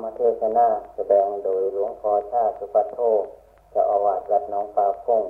[0.00, 2.98] รมเทศนาแสดงโดยหลวงพ่อชาสุปัตโท
[3.74, 5.22] จะอาวาสวัดน้องปลาฟง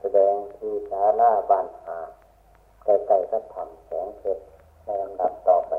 [0.00, 1.98] แสดงที่ศาลาบานหา
[2.84, 4.42] ใกล้ๆกับธรรมแสงเพชร
[4.84, 5.72] ในลำดับต่อไป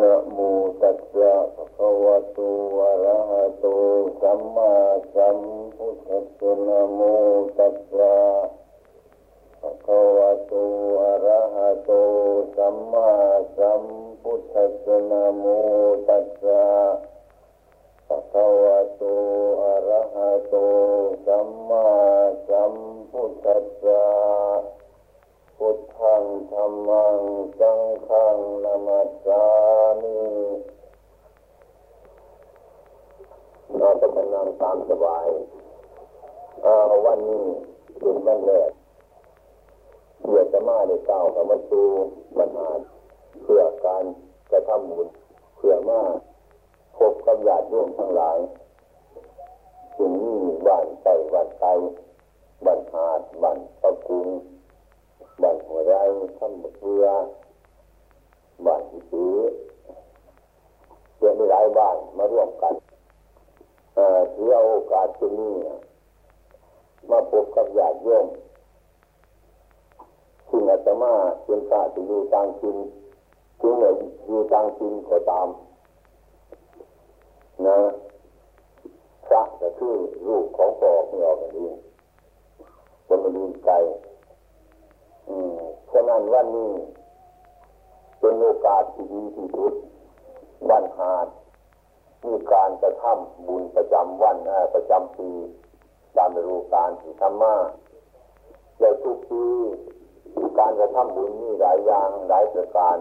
[0.00, 0.38] นะโม
[0.80, 2.38] ตัสสะภะคะวะโต
[2.80, 3.66] อะระหะโต
[4.20, 4.72] สัมมา
[5.14, 5.38] สัม
[5.76, 7.00] พุทธัสสะนะโม
[7.58, 8.14] ตัสสะ
[9.60, 10.52] ภะคะวะโต
[11.02, 11.90] อะระหะโต
[12.56, 13.10] สัมมา
[13.58, 13.82] สัม
[14.22, 15.44] พุทธัสสะนะโม
[16.08, 16.64] ตัสสะ
[18.06, 19.02] ภะคะวะโต
[19.62, 20.54] อะระหะโต
[21.26, 21.88] สัมมา
[22.48, 22.74] สัม
[23.10, 24.04] พุทธัสสะ
[25.56, 27.16] พุทธังธรรมัง
[27.60, 29.44] สังฆังนามัสสา
[30.00, 30.18] มิ
[33.78, 35.28] นอนจะนั่งตามสบาย
[37.06, 37.46] วันนี้
[37.98, 38.70] เป็นวันแรก
[40.20, 41.86] เพื่อจะมาได้ก้ากับมาสู่
[42.38, 42.68] ปัญหา
[43.42, 44.04] เพื่อการ
[44.50, 45.08] กระทำบุญ
[45.56, 46.00] เพื่อมา
[46.98, 48.38] พบกับญาติโยมทั้งหลาย
[49.96, 51.66] สิ่งนี้บ้านไต่บ้านไต
[52.64, 54.28] บ้านหาดบ้านตะกุง
[55.42, 55.94] บ้านหัวไร
[56.38, 57.06] ทำเรือ
[58.66, 59.34] บ้านที่ซื้อ
[61.16, 62.74] เพื่อมีหลายบ้านมาร่วมกัน
[64.34, 65.54] ถือเอาโอกาสที่นี้
[67.10, 68.26] มาพบกับญาติโยม
[70.48, 71.12] ซึ่งอาตมา
[71.44, 72.76] เป็นพระที่อยู่ต่างถิ่น
[73.60, 73.74] ถึง
[74.26, 75.48] อยู่ต่างถิ่นก็ตาม
[77.66, 77.78] นะ
[79.26, 79.94] พระก็คือ
[80.26, 81.74] รูปของปอกไม่ออกกันเอง
[83.06, 83.70] บนมันดีใจ
[85.92, 86.72] ฉะนั้นวันนี้
[88.20, 89.72] เป็นโอกาสที่ดีที่สุด
[90.70, 91.26] วันหาด
[92.26, 94.36] มีการกระทำบุญประจำวัน
[94.74, 95.30] ประจำปี
[96.16, 97.54] ตามฤดูกาลที่ทำมา
[98.80, 99.44] ในทุกปี
[100.58, 102.96] การกระทำบุญมีหลายอย่างหลายประการ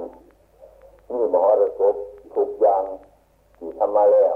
[1.12, 1.96] มีมหรสพ
[2.36, 2.84] ทุกอย่าง
[3.58, 4.36] ที่ทำมาแล้ว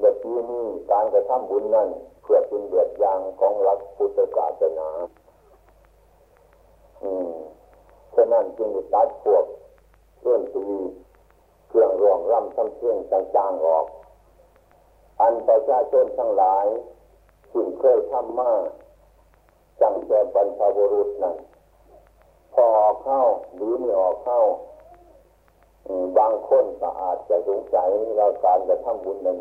[0.00, 1.88] ในปีนี้การกระทำบุญนั้น
[2.22, 4.88] เพื่อเป็นเดือดยางของหลักพุทธศาสนา
[7.02, 7.34] อืม
[8.14, 9.44] ฉะนั้นจึงตัดพวก
[10.22, 10.66] เรื่องตี
[11.68, 13.86] เครื่องรองร่ำทำเชื่องต่างๆออก
[15.20, 16.66] อันประชาชนทั้งหลาย
[17.52, 18.52] สิ่งเคยทำมา
[19.80, 21.36] จังแต่บรรพบุรุษนั้น
[22.54, 23.20] พอออกเข้า
[23.54, 24.40] หรือไม่ออกเข้า
[26.18, 29.38] บางคนก็อาจจะสงสัยว่าการจะทำบุญนั้น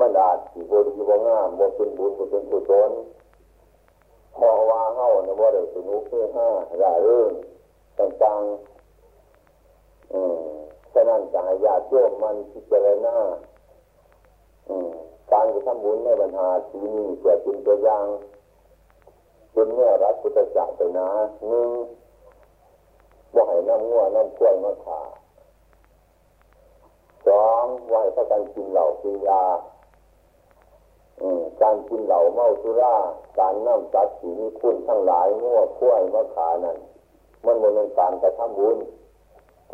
[0.00, 2.90] มันอาจสิบดีบ่งามบ่เป็นบุญบ่เป็นกุศล
[4.36, 6.48] พอว่าเฮานะบ่ได้สนุกเพื่อห้า
[6.80, 7.32] ร่าเริง
[7.98, 10.36] ต่างๆอืม
[10.92, 13.16] ฉะนั้นจะให้ญาติโยมมันพิจารณา
[14.68, 14.90] อืม
[15.30, 18.06] การจะทำบุญในบรรหาทีนี้เกิดเป็นตัวอย่าง
[19.52, 21.06] เป็นแง่รักพุทธศาสนา
[21.48, 21.70] หนึ่ง
[23.34, 25.00] ว่าให้น้ำงัวน้ำกล้วยมาขา
[27.26, 29.42] สองว่าให้พระกันกินเหล่ากินยา
[31.62, 32.96] การกินเหล่าเมาสุรา
[33.38, 36.78] การน้ำจัดสีมีคุณทั้งหลายงัวกล้วยมะขานั่น
[37.44, 38.76] มันเป็นการกระทำบุญ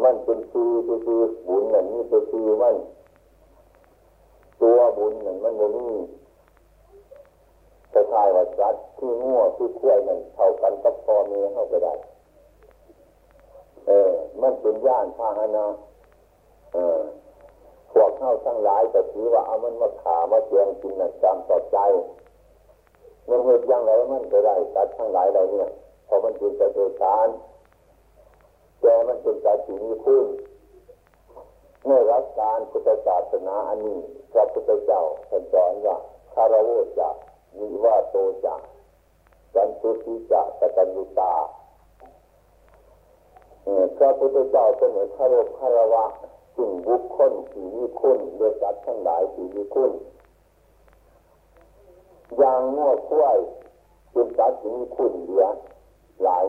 [0.02, 0.72] มันเป็นคือ
[1.06, 2.76] คือบุญนั่นนี่เป็นคือมัน
[4.60, 5.94] ตัวบุญนั่นมันโมนี่
[7.90, 11.94] แต่ทายว่าจัดที่งัวที่กล้วยนั่นเท่ากันกับพอเมียเข้าไปได้
[13.86, 14.10] เออ
[14.42, 15.66] มันเป็นย่านพาหนะ
[16.72, 17.00] เออ
[17.92, 21.78] พวกเข้าทั้งหลายแต่ถือว่าเอามันมาขามาเจียงกินนั่นจำต่อใจ
[23.28, 25.68] มันเหตุยังไงมันก็ได้ตัดทั้งหลายเราเนี่ย
[26.06, 27.28] พอมันเป็นจะโดยการ
[28.80, 30.26] แต่มันเป็นการที่มีคุณ
[31.86, 33.98] ในรักการพุทธศาสนาอันนี้
[34.32, 35.96] พระพุทธเจ้าท่านสอนว่า
[36.34, 37.08] คารวะจะ
[37.58, 38.54] มีว่าโตจะ
[39.54, 41.32] สันตุติจะกตัญญูตา
[43.66, 46.04] พระพุทธเจ้าเป็นเหมือนคารวะคารวะ
[46.56, 49.92] สิ่งบุคคลที่มีคุณโดยจัดทั้งหลายที่มีคุณ
[52.38, 53.38] อย่างง้อคุ้ย
[54.12, 55.46] เป็นจัดที่มีคุณเหลือ
[56.22, 56.44] หลาย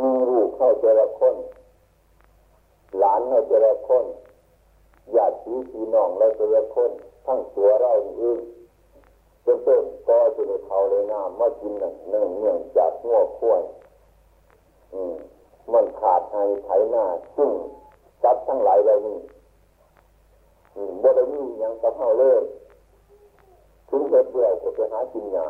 [0.00, 1.36] มีลูกเข้าเจริญคน
[2.98, 4.04] หลานเข้าเจริญคน
[5.16, 5.36] ญาติ
[5.70, 6.90] พี่น้องเราเจริญคน
[7.26, 8.38] ทั้งตัวเราเอง
[9.42, 13.62] เป็นต้นก็จะได้เขาเลยน้ำมากินหนึ่งหนึ่งเนื่องจากง้อคุ้ย
[14.92, 15.16] อืม
[15.74, 17.04] มันขาดให้ไถหน้า
[17.36, 17.50] ซึ่ง
[18.22, 19.18] จับทั้งหลายเหล่านี้
[21.02, 22.42] บ่ได้มีอย่างกับเฮาเลย
[23.88, 25.48] ถึงเฮ็ดเบื่อก็ไปหากินหญ้า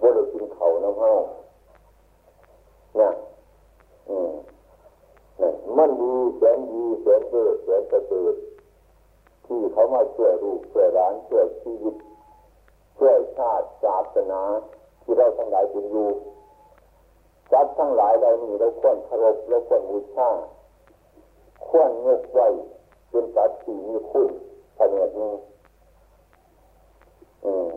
[0.00, 1.12] บ่ได้กินเขาน้ำเฮา
[2.96, 3.12] เนี่ย
[4.08, 4.32] อืม
[5.38, 8.34] เนี่ยมันดีแสนดีแสนเกิดแสนประเสริฐ
[9.46, 11.94] ที่เขามาช่วยลูกช่วยร้านช่วยชีวิต
[12.98, 14.42] ช่วยชาติศาสนา
[15.02, 16.08] ที่เราทั้งหลายเป็นอยู่
[17.52, 20.28] จัดทั้งหลายเรานี่เราควรเคารพเราควรบูชา
[21.66, 22.46] ควรเงกไว้
[23.10, 24.28] เป็นสัตว์ที่มีคุณ
[24.76, 25.32] ภายในนี้
[27.44, 27.68] อืม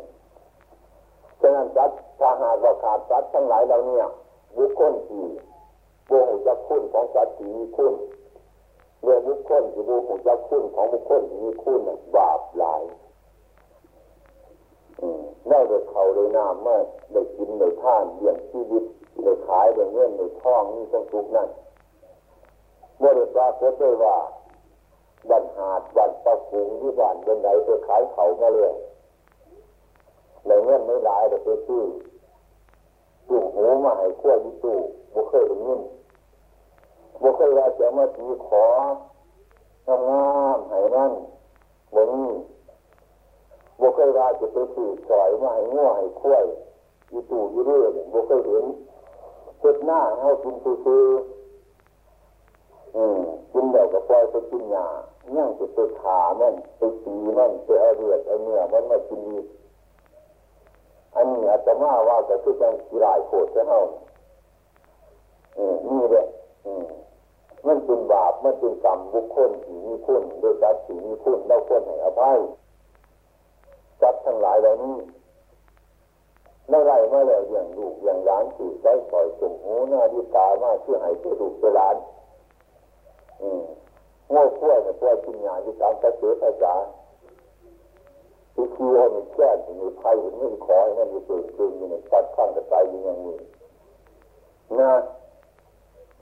[1.42, 1.90] ฉะนั้นจัด
[2.20, 4.06] ถ้าหากว่าขาดจัดทั้งหลายเราเนี่ย
[4.58, 5.24] บุคคลที่
[6.10, 7.94] บูหูจักคุณของจัดที่มีคุณ
[9.02, 11.82] เมื่อบุคคลที่บูหูจักคุณของบุคคลที่มีคุณ
[12.16, 12.84] บาปหลาย
[15.50, 16.80] ได้เด็กเขาเลยน้ำเมื่อ
[17.12, 18.84] ได้กินได้ท่านเลี้ยงชีวิต
[19.26, 21.50] ได้ขายได้เงินได้ท่องนี่ต้องทุกนั่น
[22.98, 24.18] เมื่อได้ปรากฏได้ว่า
[25.30, 28.74] บันหาดบันประฟุงที่บ้านเป็นไหนไปขายเขามาเลย
[30.46, 31.84] ในเงินไม่หลายแต่ไปซื้อ
[33.28, 34.78] ตู้หูมาให้ขั้วยี่ตู้
[35.14, 35.82] บุเคยเป็นเงิน
[37.22, 38.68] บุเคยว่าจะมาตีขอ
[39.90, 40.24] งา
[40.58, 41.14] มให้นั่น
[41.94, 42.32] บนนี้
[43.80, 46.36] บุเคยว่าจะไปซื้อสอยมาให้ง้อให้ขั้ว
[47.12, 48.66] ยี่ตู้ยี่เรื่อยบุเคยเห็น
[49.64, 51.06] เจ็ดหน้าให้กินซื้อ
[52.96, 53.20] อืม
[53.54, 54.88] กินแล้วก็ปล่อยไปกินยา
[55.32, 59.46] เนี่ยจะไปขามันไปตีมันไปเอาเลือดเอาเนื้อมันมากินอีก
[61.16, 63.82] อันนี้อาตมาว่าก็คือการกีฬาโคตรเท่า
[65.58, 66.26] อืมนี่แหละ
[66.66, 66.86] อืม
[67.68, 72.38] มันเป็นบาป มันเป็นกรรมบุคคลที่มีคุณโดยการที่มีคุณเราควรให้อภัย
[74.02, 74.96] จับทั้งหลายเหล่านี้
[76.70, 81.96] ไม่ไรมาแล้วอย่างลูกอย่างหลานสื่อใช้ปล่อยส่งหูหน้าดีตามาเชื่อให้เชื่อลูกเชื่อหลาน
[83.42, 83.64] อืม
[84.30, 86.74] โง่ขั้วเนี่ยขั้วกินยาที่การกระเสือภาษา
[88.54, 89.50] ที่คีให้มันแค่
[89.82, 93.38] มีไพ่เห็นไม่ขอให้มันมีเกิดขึ้นมีในตัดข้างกระจายอย่างนี้
[94.80, 94.94] นะ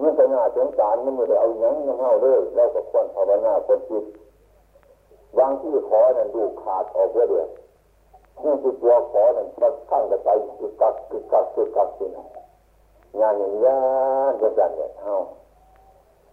[0.02, 4.06] มันก็น่าสงสารมันไม่ได้เอาอย่างนั้นเอาเลยแล้วก็ควรภาวนาคนจิต
[5.38, 7.61] บางที่ขอนั่นดูขาดออกเยอะเลยนี่
[8.42, 12.26] คือตัวขอนั่นตัดข้างกระใจายคือกักคือกักคือกักสินะ
[13.20, 13.72] งานอย่างนี้
[14.42, 15.16] ก็จะเนี่ยเอา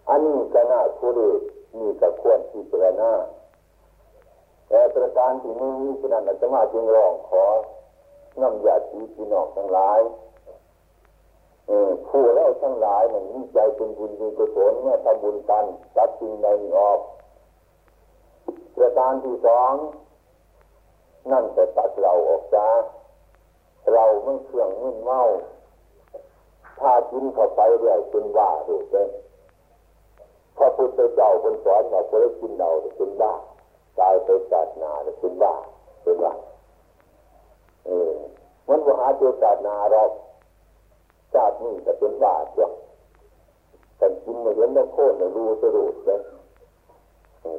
[0.09, 1.41] อันนี้ก็น่าทุเรศ
[1.79, 3.11] มีกระควรที่เจรณา
[4.67, 7.45] แต่ประการที่นี้ฉะนั้นอาจารย์จึงร้องขอ
[8.41, 9.99] น้ำยาสีพี่น้องทั้งหลาย
[12.07, 15.65] ผู้เล่าทั้งหลายมันมีใจเป็นบุญมีกุศลเมื่อทำบุญกัน
[15.95, 16.47] ตัดสิ่งใด
[16.77, 16.99] ออก
[18.75, 19.73] ประการที่สอง
[21.31, 22.67] นั่นจะตัดเราออกจา
[23.93, 25.21] เราไม่เครื่องมึนเมา
[26.79, 29.09] ถ้ากินเข้าไปเรื่อยเป็นบ้าดูเลย
[30.57, 33.33] พระพุทธเจ้าคนสอนว่าคนกินเราเป็นบ้า
[33.99, 35.53] ตายไปศาสนาเป็นบ้า
[36.03, 36.33] เป็นบ้า
[37.85, 38.13] เออ
[38.67, 40.03] มันว่าหาเจอศาสนาเรา
[41.33, 42.67] ชาตินี้จะเป็นบ้าจ้ะ
[43.97, 46.19] แต่กินมาเห็นแล้วโค่นรู้สรุปเลย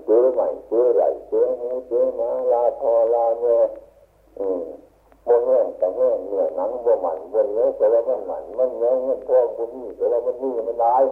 [0.06, 3.69] เจอใหม่เจอไรเจอหูเจอมาลาทอลาเงย
[4.38, 4.61] อืม
[5.27, 11.03] บนแห้งแต่แห้งเนื้อหนังบนหมันบนเนื้อแต่ว่ามันหมันมันเนื้อเงินทองบนนี่แต่ว่ามันนี่มันลาย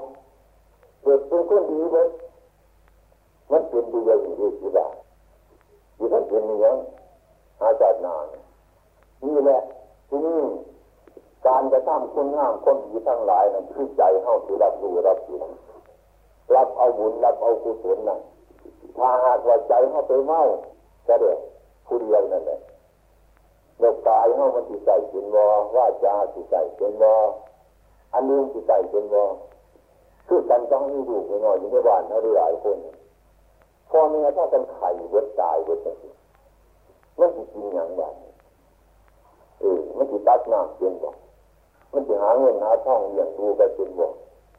[1.02, 2.08] เกิดเป็นคนดีเลย
[3.50, 4.86] มันเป็นดีอย่างนี้ที่บ้า
[5.96, 6.76] อยู่ท่านเป็นอย่าง
[7.60, 8.24] อาจารย์นาน
[9.24, 9.60] นี่แหละ
[10.08, 10.40] ที่นี่
[11.46, 15.38] การจะทำคุณงามคนดีทั้งหลายนั้นคือใจเข้าที่รับรู้รับรู้
[16.54, 18.20] รับเอาบุญรับเอากุศลนั่น
[18.96, 20.40] ถ้าหากว่าใจเข้าไปเมา
[21.06, 21.38] ก็เด็ก
[21.86, 22.60] ผู้เดียวนั่นแหละ
[23.78, 27.14] เด็กกายเขามันติดใจเป็นวอว่าจาติดใจเป็นวอ
[28.12, 29.24] อันนึงติดใจเป็นวอ
[30.28, 32.76] คือกันต้องมีดูไปหน่อยอยู่ในบ้านเขาหลายคน
[33.90, 36.10] พ่อแม่ถ้ากันไข่เวทตายเวทสิ
[37.18, 38.02] มันจะกินอย่างไร
[39.60, 41.10] เออมันจะตัดน้ำเป็นบ่
[41.92, 44.06] มันจะหาเงินหาทองเลี้ยงดูกันเป็นบ่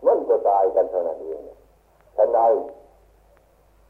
[0.05, 1.39] มันจะตายกันเท่านั้นเอง
[2.17, 2.39] ทันใด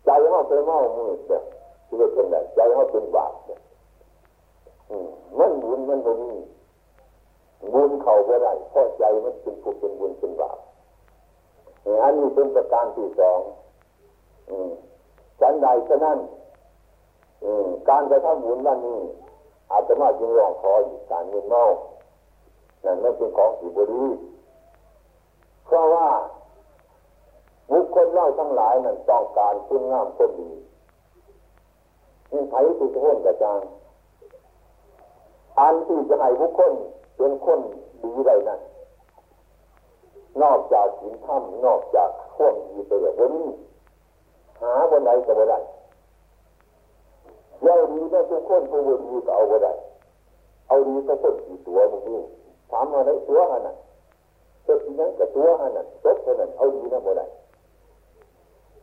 [0.05, 1.41] ใจเขาเป็นเมามืดเนี่ย
[1.85, 3.59] ที่ว่าเป็นไรใจเขาเป็นบาปเนี่ย
[5.37, 6.33] มันบุญมันบ่มี
[7.73, 10.57] บุญเขาบ่ได้เพราะใจมันเป็นผู้เป็นบุญเป็นบาป
[12.03, 13.39] อันนี้เป็นประการที่สอง
[15.39, 16.17] ฉันใดฉะนั้น
[17.89, 18.99] การกระทำบุญนั่นนี่
[19.71, 21.63] อาจจะมาจึงร้องขออยู่การเงินเมา
[22.85, 24.05] นั่นไม่เป็นของสีบรี
[25.65, 26.07] เพราะว่า
[27.71, 30.51] บุคคลเล่าทั้งหลายนั้นต้องการคุณงามคนดี
[32.31, 33.59] นี่ไผ่ทุกคนกระจาง
[35.59, 36.73] อันที่จะให้บุคคล
[37.17, 37.59] เป็นคน
[38.03, 38.59] ดีใดนั้น
[40.41, 43.47] นอกจากสินธรรมนอกจากข่วงดีไปแบบนี้
[44.61, 45.59] หาบนใดก็ไม่ได้
[47.63, 49.73] เราดีได้ทุกคนผู้ดีก็เอาไว้ได้
[50.67, 52.21] เอาดีก็คนกี่ตัวมึงนี่
[52.71, 53.75] ถามมาไหนตัวหันน่ะ
[54.63, 57.25] เจ้าที่นั้นกับตัวหันน่ะตบเท่านั้นเอาดีนะบ่ได้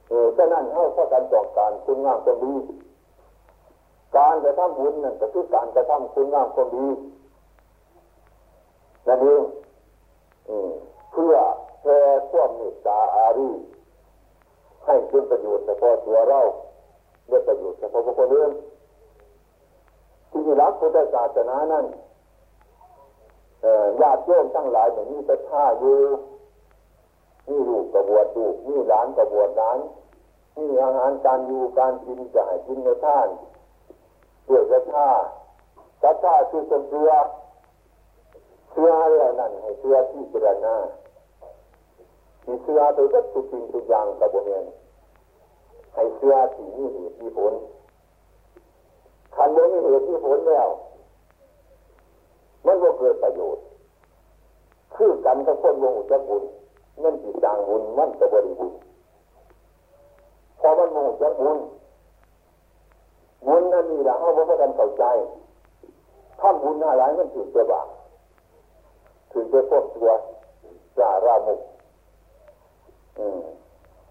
[0.09, 2.55] เออฉะนั้นเข้าข้อการต้องการคุณงามคนดี
[4.17, 6.87] การกระทำบุญนั่นก็คือการกระทำคุณงามคนดี
[9.09, 9.43] นั่นเอง
[11.13, 11.35] เพื่อ
[11.83, 11.99] แผ่
[12.31, 13.51] ความเมตตาอารี
[14.85, 16.41] ให้เป็นประโยชน์เฉพาะตัวเรา
[17.29, 18.51] เรียประโยชน์เฉพาะบุคคลอื่น
[20.31, 21.87] ที่รักพุทธศาสนานั้น
[24.01, 25.99] ญาติโยมทั้งหลายอย่างนี้จะท่าอยู่
[27.49, 29.79] นี่ลูกกระบวดลูกนี่หลานกระบวดหลาน
[30.57, 33.29] นี่อาหารการอยู่การกินจะให้กินในท่าน
[34.49, 35.09] ด้วยจะท่า
[36.03, 37.11] จะท่าคือเสือ
[38.71, 40.77] เสืออะไรนั่นให้เสือที่เจรณา
[42.43, 44.65] ที่เสือไปวัตถุสิ่งทุกอย่างกับบริเวณ
[45.95, 47.53] ให้เสือที่นี่เหตุมีผล
[49.35, 50.69] คันโมมีเหตุมีผลแล้ว
[52.67, 53.65] มันก็เกิดประโยชน์
[54.95, 56.45] คือกันกับคนวงอุจบุญ
[57.03, 58.73] นั่นจิจางบุญมันจะบริบุญ
[60.61, 61.59] พอมันโมงจะบุญ
[63.47, 65.05] บุญนั่นนี่แหละเขาบอกกันเข้าใจ
[66.41, 67.89] ท่านบุญอะไรมันถือจะบาป
[69.31, 70.11] ถือจะพ้นตัว
[70.99, 71.61] จารามุก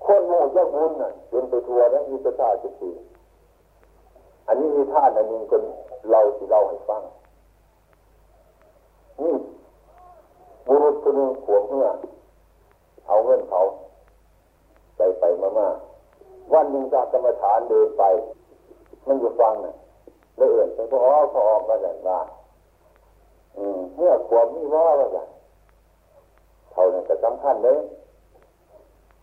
[0.06, 2.96] คนโมงจะบุญน่ะเป็นไปทัวร์นั้นมีประชาชน
[4.48, 5.64] อันนี้มีท่านอันนึงคน
[6.12, 7.02] เราที่เราให้ฟัง
[9.22, 9.36] นี่
[10.68, 11.88] บุรุษคนหนึ่งขวงเมื่อ
[13.08, 13.62] เอาเงินเขา
[14.96, 15.68] ไปไปมามา
[16.54, 18.04] วันหนึ่งจากกรรมฐานเดินไป
[19.08, 19.76] มันอยู่ฟังน่ะ
[20.38, 21.00] แล้วเอื่นไปพอ
[21.34, 22.20] พอออกมาแบบว่า
[23.58, 25.20] อืมเมื่อขวบมีว่าว่าไง
[26.72, 27.78] เท่านั้นก็สำคัญเลย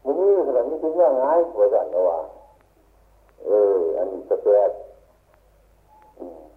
[0.04, 1.26] มึงนี่ขนาดนี้ถึงยังไง
[1.58, 2.18] ว่าจันว่า
[3.44, 4.70] เออ อันนี้สเปร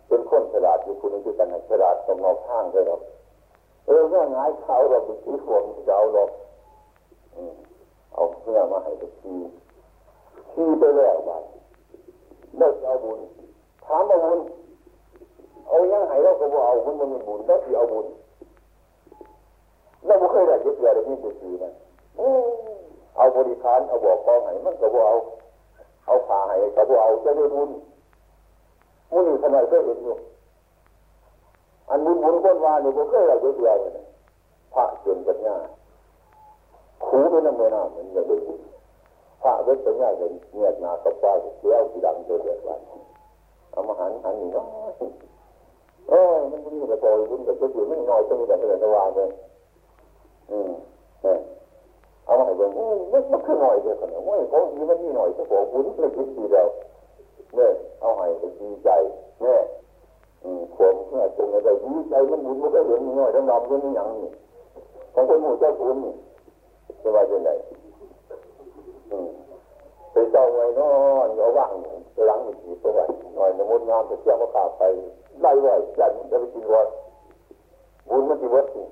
[0.08, 3.02] เป็นคนฉลาดอยู่คุณนึงคือกันฉลาดตรงนอกข้างเลยหรอก
[3.86, 6.30] เออเมื่อไงเขาเราไปที่ขวงเจ้าหรอก
[8.14, 9.34] เอาเพื่อมาให้ไปที
[10.52, 11.32] ทีไปแล้วไป
[12.58, 13.20] เลิกเอาบุญ
[13.86, 14.40] ถามเอาบุญ
[15.68, 18.06] เอายังไงเราก็บอกเอาบุญมันมีบุญแล้ที่เอาบุญ
[20.06, 21.72] เราไม่เคยได้ยึดเดียวเลยนี่จะทีนะ
[23.18, 25.16] เอาบริการเอาบอกกองไหนมันก็บอกเอา
[26.06, 27.70] เอาขาให้ก็บอกเอาจะได้บุญ
[29.12, 30.16] มุนีขนาดก็เห็นอยู่
[31.90, 34.06] อันบุญบุญก้นวานี่ก็เคยได้ยึดเดียวเลย
[34.74, 35.56] พระเกินปัญญา
[37.08, 38.60] คูด้วยน้ำเมื่อน้ำมันจะด้บุญ
[39.42, 42.82] พระเวทปัญญาจะเงียบนาตบว่าเสียวสีดำเดือดเดือดวัน
[43.72, 44.66] เอามาหันหันนี่เนาะ
[46.10, 49.30] เออมันบุญกับโตบุญกับเจ้าอยู่ไม่น้อยจะมีแต่เดือดวานเลย
[50.52, 50.72] อืม
[51.24, 51.38] เนี่ย
[52.26, 52.98] เอามาให้เบิ่งโอ้ย
[53.32, 56.68] มันคือหน่อยเดียวกันโอ้ยของดีมันมีหน่อยจะบอกบุญเลยคิดดีเดียว
[57.56, 57.72] เนี่ย
[58.02, 58.90] เอาให้ไปดีใจ
[59.42, 59.60] เนี่ย
[60.44, 64.32] อืมความเมื่อจงอะไรดีใจมันบุญมันก็เห็นหน่อยดำดำยังไม่ยังนี่
[65.14, 66.14] ของคนหมู่เจ้าบุญนี่
[67.02, 67.50] จะว่าจะไหน
[70.12, 70.92] ไปเจ้าไว้นอ
[71.26, 71.72] นเอาว่าง
[72.28, 73.04] หลังมีกี่ตัวไว้
[73.36, 74.84] หน่อยนมุดงามจะเที่ยวมาขาไป
[75.42, 76.88] ไล่ไว้ยันจะไปกินวัด
[78.10, 78.88] บุญมันที่วัดนี่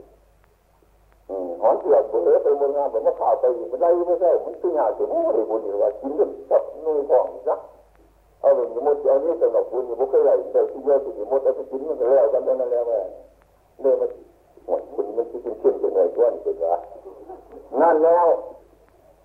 [1.62, 7.56] หอนเสือเบื่อไปบนงานแบบมาข่าวไปมันไล่ไม่ใช่มันคือยาจะโอ้ยบุญอยู่ว่ากินกันสับนุ่ยฟองจ้ะ
[8.42, 13.00] เอาเป็นยมดเอานี้สำหรับบุญอยู่บุเคยไหลเดี๋ยวที่เยอะที่ยมดเอาไปกินมันก็แล้วกันนั่นแล้วแม่
[13.82, 14.10] เลยมัน
[14.66, 16.76] หมดบุญมันที่เป็นเข้มเป็นไงก้อนเป็นว่า
[17.82, 18.28] นั่นแล้ว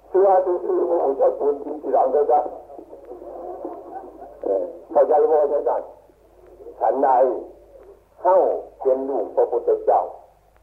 [0.09, 2.39] เชื่อที่ที่มันจะบุญจริงที่หลังก็จะ
[4.93, 5.83] เข้าใจว่าจะจัด
[6.81, 7.09] ฉันใด
[8.21, 8.37] เข้า
[8.83, 10.03] เป็นลูกพระพุทธเจ้า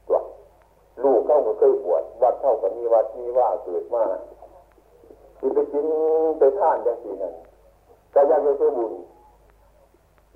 [0.08, 0.22] ตัว
[1.03, 4.03] ลูกเข้าก็เคยบวชวัดเข้าก็มีวัดมีว่าเกิดมา
[5.39, 5.86] ที่ไปกิน
[6.38, 7.34] ไปท่านอย่างที่นั้น
[8.13, 8.94] ก็ยังจะช่บุญ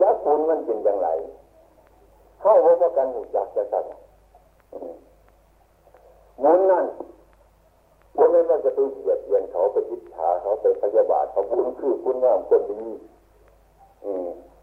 [0.01, 1.10] ยักษ์บุญมันเป็นอย่างไร
[2.41, 3.81] เข้าว่ากันหูจักจะสั่
[6.43, 6.85] บุญนั่น
[8.17, 12.83] บุญนั้นมันจะไปเหยียดเยียนเขาไปยิดฉาเขาไปพยาบาทเขาบุญคือคุณงามคนดี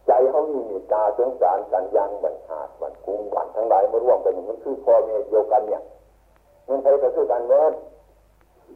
[0.07, 5.83] ใจเขามีมีตาสงสารกันยังบันหาดบันกุ้งบันทั้งหลายมาร่วมกันมันคือพ่อเมียเดียวกันเนี่ย
[6.69, 7.65] มันใครก็คือกันเมื่อ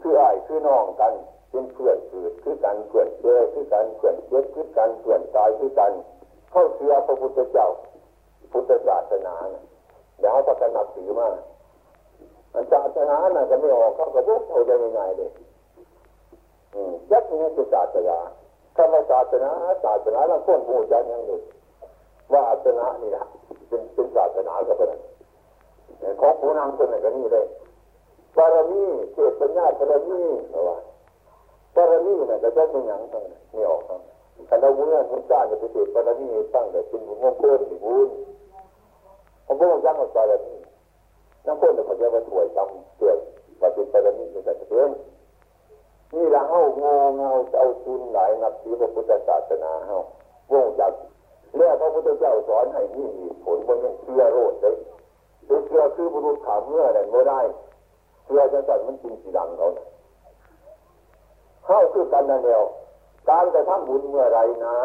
[0.02, 1.12] คืออ้ายคือน้องกัน
[1.50, 5.92] เป็นเพื่อนเกิดคือกันเพื่อนเจอคือกันเพื่อนเจ็บคือกันเพื่อนตายคือกัน
[6.50, 7.68] เข้าเชื่อพระพุทธเจ้า
[8.52, 11.34] พุทธศาสนาเเดี๋ยวเขาจะนับถือมาก
[12.72, 15.30] ศาสนาน่ะก็ไม่ออกเขาก็พูดเขาได้ง่ายเลย
[17.10, 18.18] ยักษ์นี่คือศาสนา
[18.76, 19.50] คำว่าศาสนา
[19.84, 21.40] ศาสนาเราคนพูดอย่างนี้
[22.32, 23.24] ว่าศาสนานี่นะ
[23.68, 24.90] เป็นเป็นศาสนาก็เป็น
[26.20, 27.46] ของผู้นำคนไหนก็นี่เลย
[28.36, 28.82] ปารมี
[29.14, 30.78] เกิดปัญญาปารมีเอาว่า
[31.74, 34.00] ปารมีเนี่ยก็จะเป็นอย่างนั้นไม่ออกครับ
[34.46, 38.08] แต่เราเมื่อมุนจ้าจะไปเกิดปารมีตั้งแต่เป็นบุญมงคลบุญ
[39.50, 40.57] ผมก็ยังเอาปารมี
[41.47, 43.19] น้ำพ้นเขาจะมาถวยจำเกิด
[43.61, 44.90] มาเป็นปารมีเป็นแต่เพื่อน
[46.14, 49.97] นี่ละเฮางอเงาเอาชุนหลายนับถือพระพุทธศาสนาเฮา
[50.52, 50.92] วงจัก
[51.57, 53.09] แล้วพระพุทธเจ้าสอนให้นี่
[53.45, 54.76] ผลมันยังเชื่อโรดเลย
[55.66, 57.40] เชื่อคือบุรุษขาเมื่อนั่นไม่ได้
[58.25, 59.69] เชื่อจะสั่นมันจริงสีดังเขา
[61.64, 62.64] เข้าคือกันนั่นเดียว
[63.28, 64.76] การจะทำบุญเมื่อไรนะ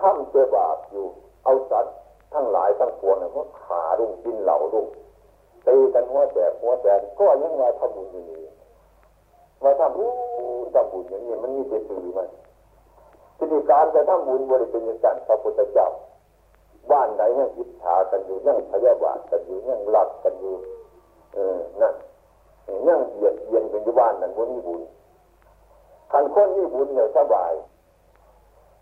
[0.00, 1.06] ทำเจบาปอยู่
[1.44, 1.94] เอาสัตว์
[2.34, 4.86] ทั้งหลายทั้งปวงเนี่ยมันขาดุงกินเหล่าดุง
[5.66, 8.44] ตีกันหัวแตกหัวแตกก็ยังมาทำบุญอย่างนี้
[9.62, 12.28] มาทำบุญทำบุญอย่างนี้มันมีเจตือมัน
[13.36, 15.88] ทีนี้การจะทำบุญบริเป็นอย่างนั้นพระพุทธเจ้า
[16.90, 20.54] บ้านไหนยังอิจฉากันอยู่ยังพยาบาทกันอยู่ยังหลักกันอยู่
[21.34, 21.94] เออนั่น
[22.88, 24.82] ยังเบียดเบียนกันอยู่บ้านนั้นวันนี้บุญ
[26.12, 27.52] ขันคนนี่บุญเนี่ยสบาย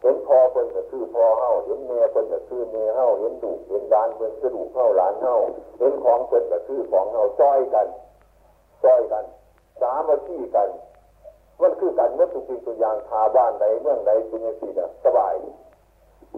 [0.02, 5.36] เห็นพอเพิ่นก็คือพอเฮาเห็นเมียเพิ่นก็คือเมียเฮาเห็นดูเห็นร้านเพิ่นก็ดูเฮาร้านเฮา
[5.78, 7.86] เห็นของเพิ่นก็คือของเฮาจ้อยกัน
[8.84, 9.24] จ้อยกัน
[9.80, 10.68] สามัคคีกัน
[11.62, 15.34] มันคือกันเมื่อทุกสิ่งทุกอย่างทาบ้านใดเมืองใดเป็นย่างนี้นะสบาย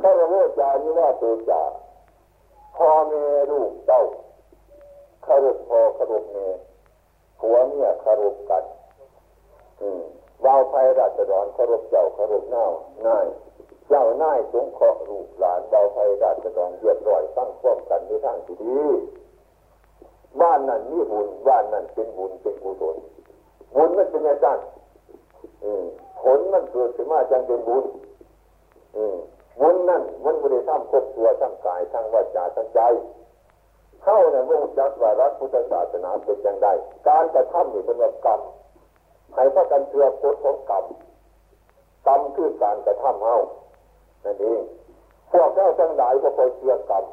[0.00, 1.62] ถ้าเราโมจานี่ว่าตัวจ่า
[2.76, 4.02] พ่อแม่ลูกเต้า
[5.26, 6.46] คารพพ่อคารพแม่
[7.40, 8.64] ผัวเมียคารพกัน
[9.80, 10.02] อืม
[10.44, 12.66] วาวไฟราชดรคารพเจ้าคารพเน่า
[13.06, 13.26] นาย
[13.88, 18.78] เจ้าน่ายสงเคราะห์ลูกหลานวาวไฟราชดรเยียบร้อยตั้งพร้อมกันในทางที่ดี
[20.40, 22.96] บ้านนั้นมีบุญบ้านนั้นเป็นบุญเป็นกุศล
[23.74, 24.48] บุญมันเป็นยังไง
[26.20, 27.84] ผลมันเกิดขึ้นมาจังเป็นบุญ
[29.60, 32.80] บุญนั่นมันบริธรรมครบตัวทั้งกายทั้งวาจาทั้งใจ
[34.02, 36.68] เข้าในมุ่งจักรว่ารัฐพุทธศาสนาเป็นอย่างไร
[37.08, 38.40] การกระทำนี่เป็นกรรม
[39.34, 40.84] ให้พระกันเชื่อพุทธของกรรม
[42.06, 43.36] กรรมคือการกระทำเฮา
[44.24, 44.62] นั่นเอง
[45.30, 47.04] พวกเจ้าทั้งหลายก็คอยเชื่อกรรม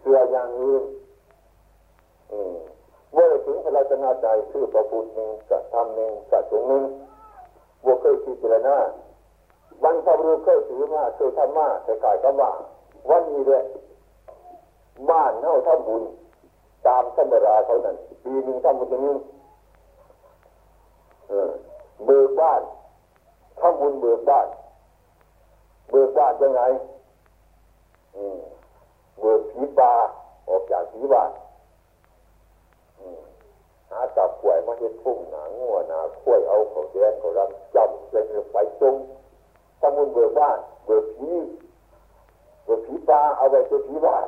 [0.00, 0.82] เชื่ออย่างอื่น
[3.12, 6.84] เมื่อถึงพระราชนาใจคือพระพุทธหนึ่งกระทำหนึ่งกระสงหนึ่ง
[7.84, 8.76] บวกเคยคิดเจรณา
[9.84, 12.50] วันพระรูเคยถือมาเคยทำมาแต่กายก็ว่า
[13.10, 13.64] วันนี้เลย
[15.10, 16.02] บ้านเท่าทำบุญ
[16.86, 19.18] ตามธรรมราเขานั้นปีหนึ่งทำบุญอย่ง
[22.06, 22.62] เบิกบ้าน
[23.60, 24.48] ทำบุญเบิกบ้าน
[25.90, 26.62] เบิกบ้านยังไง
[29.20, 29.92] เบิกผีปลา
[30.48, 31.30] ออกจากผีบ้าน
[33.90, 38.94] หาจับป่วยมาเห็ดพุ่งหนางัวหนาข้วยเอาเขาแดงเขารำจำเลยไปจง
[39.80, 41.30] ทำบุญเบิกบ้าน เบิกผี
[42.64, 44.26] เบิกผีปลาเอาไปเป็นผีบ้าน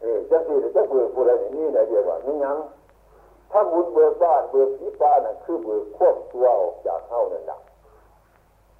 [0.00, 2.56] เออจะสิจะเบิกผู้ใดนี่นเดียวว่านี่ยัง
[3.50, 7.58] ถ้าบุญเบิกบ้านเบิกผีปลาน่ะคือเบิกควบตัวออกจากเข้านั่นแหละ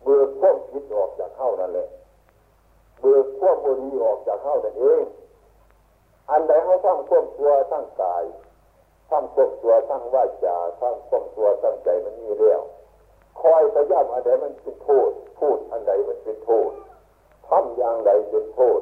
[0.04, 1.88] เบิกควบคิดออกจากเข้านั่นแหละ
[3.00, 5.02] เบิกควบบรีออกจากเข้านั่นเอง
[6.30, 8.24] อันใดเขาสร้างควบตัวทั้างกาย
[9.10, 12.60] สร้างควบตัวทั้างว่าจาสร้างควบตัวทั้างใจมันมีเรื่อง
[13.40, 16.72] คอยพยายามอันใดมันเป็นโทษ พูดอันใดมันเป็นโทษ
[17.48, 18.80] ทำอย่างใดเป็นโทษ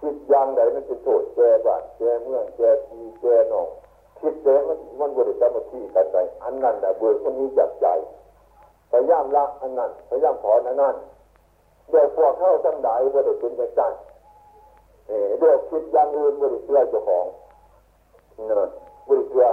[0.00, 3.68] คิดอย่างใดมันเป็นโทษแก่บ้านแก่เมืองแก่ทีแก่หนอง
[4.20, 7.86] คิดแก่มันมันบริกรรมที่กันไปอันนั้นแหละเบื่อคนนี้จับใจ
[8.90, 10.96] พยายามละอันนั้นพยายามถอนอันนั้น
[11.90, 13.92] เดี๋ยวพวกเข้าทั้งหลายบริเป็นไปจัง
[15.06, 17.26] เเดี๋ยวคิดอย่างอื่นบริเชื่อเจ้าของ
[18.46, 18.68] เนอะ
[19.08, 19.48] บริเชื่อ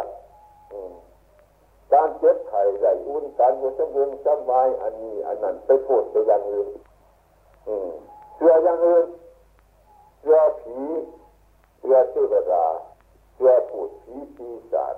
[1.93, 6.67] การเจ็บไข้ไรอุ่นการวัชวงสบายอันนี้อันนั้นไปพูดไปอย่างอื่น
[8.35, 9.05] เชื่ออย่างอื่น
[10.19, 10.77] เชื่อผี
[11.79, 12.65] เชื่อเทวดา
[13.35, 14.95] เชื่อพูดผีปีศาจ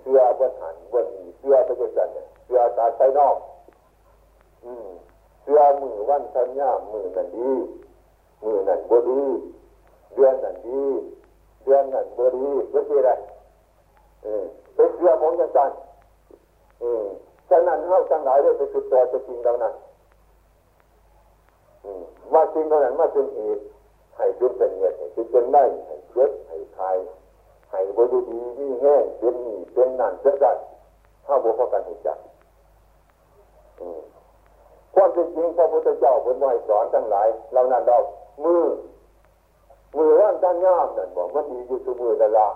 [0.00, 3.36] เชื่อวันหันวันนี้เชื่อไปจนกันเนี่ยเชื่อการไปนอก
[5.42, 7.50] เชื่อมือวันทัญญามือนั่นดี
[8.44, 9.22] มือนั่นบดี
[10.14, 10.82] เดือนนั่นดี
[11.64, 13.10] เดือนนั่นบดีเพื่ออะไร
[14.74, 15.70] เป็นเรื่อของจังจัน
[17.48, 19.74] ฉะนั้นเข้าจังหลายได้ไปสุดตัวจะจริงแล้วนั้น
[22.32, 23.62] ว่าจริงเท่านั้นว่าเป็นเหตุ
[24.16, 26.96] ให้เป็นเป็นเหตุให้เป็นได้ให้เจ็บให้คลาย
[27.70, 30.52] ให้บริดีนี่แห้งเป็นนี่เป็นนั่นเป็นได้
[31.26, 32.18] ถ้าบุพกันหุ่นจัก
[34.94, 37.98] ความจริงพระพุทธเจ้าเป็นวัยสอนทั้งหลายเรานั่นเรา
[38.44, 38.62] มือ
[39.96, 42.48] มือว่านท่านย่ามนั่นบอกมันดีอยู่สมือละละ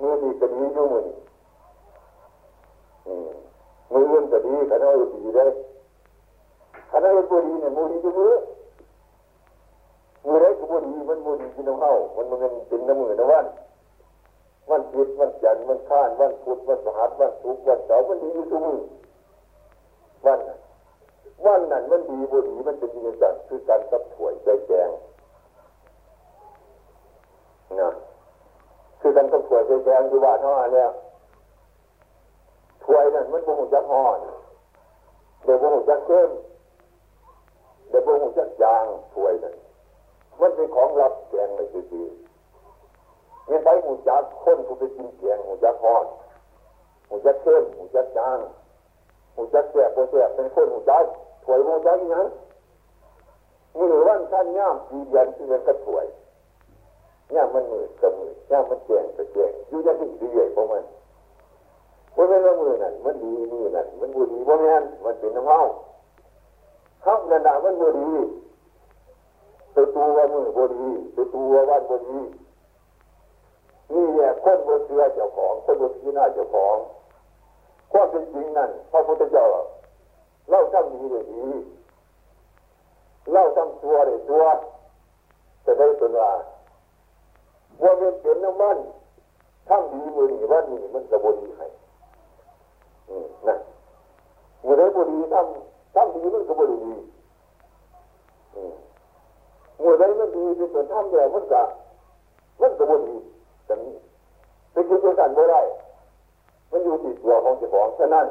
[0.00, 1.02] มือดีก็ดีอยู่มือ
[3.92, 5.50] มืออื่นก็ดีขณะอื่นดีเลย
[6.90, 8.32] ขณะอื่นก็ดีเนี่ยมือดีอยู่มือ
[10.24, 13.46] มือไรก็มือดีมันมือดีกินน้ำเข้ามันมันเป็นน้ำมือน้ำวัน
[14.70, 18.78] วันพุธวันจันทร์วันข้านวันพุธวันพฤหัสวันศุกร์วันเสาร์มันดีอยู่ทุกมือ
[20.26, 20.58] วันนั้น
[21.46, 24.90] วันนั้นมันดีบุดีมันเป็นยังไงคือการกับถวยใจแจง
[27.80, 27.90] นะ
[29.00, 30.90] คือกันกับถวยใจแจงที่ว่าเท่านั้นแล้ว
[32.84, 34.18] ถวยนั่นมันบ่งจักห่อน
[35.44, 36.30] เดี๋ยวบ่งจักเข้ม
[37.88, 39.54] เดี๋ยวบ่งจักยางถวยนั่น
[40.40, 46.06] มันเป็นของรับแจงเลยคือเนี่ยไปหูจักคนผู้ไปกินแกงหูจักห่อน
[47.08, 48.38] หูจักเข้มหูจักจาง
[49.34, 51.04] หูจักแสบโปแสบเป็นคนหูจัก
[51.44, 52.26] ถวยโมจักอย่างยัง
[53.78, 56.06] มือวันท่านย่ามปีเดือนที่เดือนก็ถวย
[57.34, 60.84] ย่ามมันมือกับมือย่ามมันแจงกับแจงอยู่ยังดีดีใหญ่ของมัน
[62.12, 65.58] เพราะเป็นว่ามือนั่นมันดีมือนั่นมันบูดีเพราะงั้นมันเป็นน้ำเมา
[67.04, 68.10] ข้ามนันดามันบูดี
[69.80, 72.18] ตัวตัวมือบดีตัวตัววันบดี
[73.94, 76.76] นี่แหละคนบนเสือเจ้าของคนบนที่หน้าเจ้าของ
[77.92, 79.46] ความเป็นจริงนั่นพระพุทธเจ้า
[80.48, 81.44] เล่าทั้งดีเลยดี
[83.32, 84.42] เล่าทั้งตัวเลยตัว
[85.64, 86.30] จะได้ตัวว่า
[87.82, 88.76] ว่าเป็นเป็นน้ำมัน
[89.68, 91.66] ทั้งดีมือนี่ว่านี่มันจะบดีให้
[93.48, 93.56] นะ
[94.64, 95.46] มือได้บดีทั้ง
[95.94, 96.96] ทั้งดีมันก็บดีมื
[99.88, 101.62] อได้มันดีเป็นส่วนทั้งเดียวมันจะ
[102.60, 103.16] มันก็บดี
[103.66, 103.94] แต่นี้
[104.72, 105.60] เป็นคือตัวกันไม่ได้
[106.70, 108.26] มันอยู่ที่ตัวของเจ้าของฉะนั้น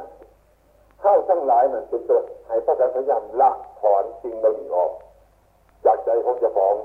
[1.04, 3.50] ข้าวทั้งหลายมันเป็นตัวให้พระกันพยายามละ
[3.82, 4.92] ถอนสิ่งเหล่านี้ออก
[5.86, 6.76] จากใจของเจ้าของ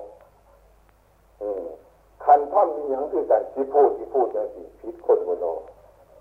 [2.24, 5.52] คันท่อนมีอย่างที่กันที่พูดที่พูดอย่างที่พิษคนบนนอ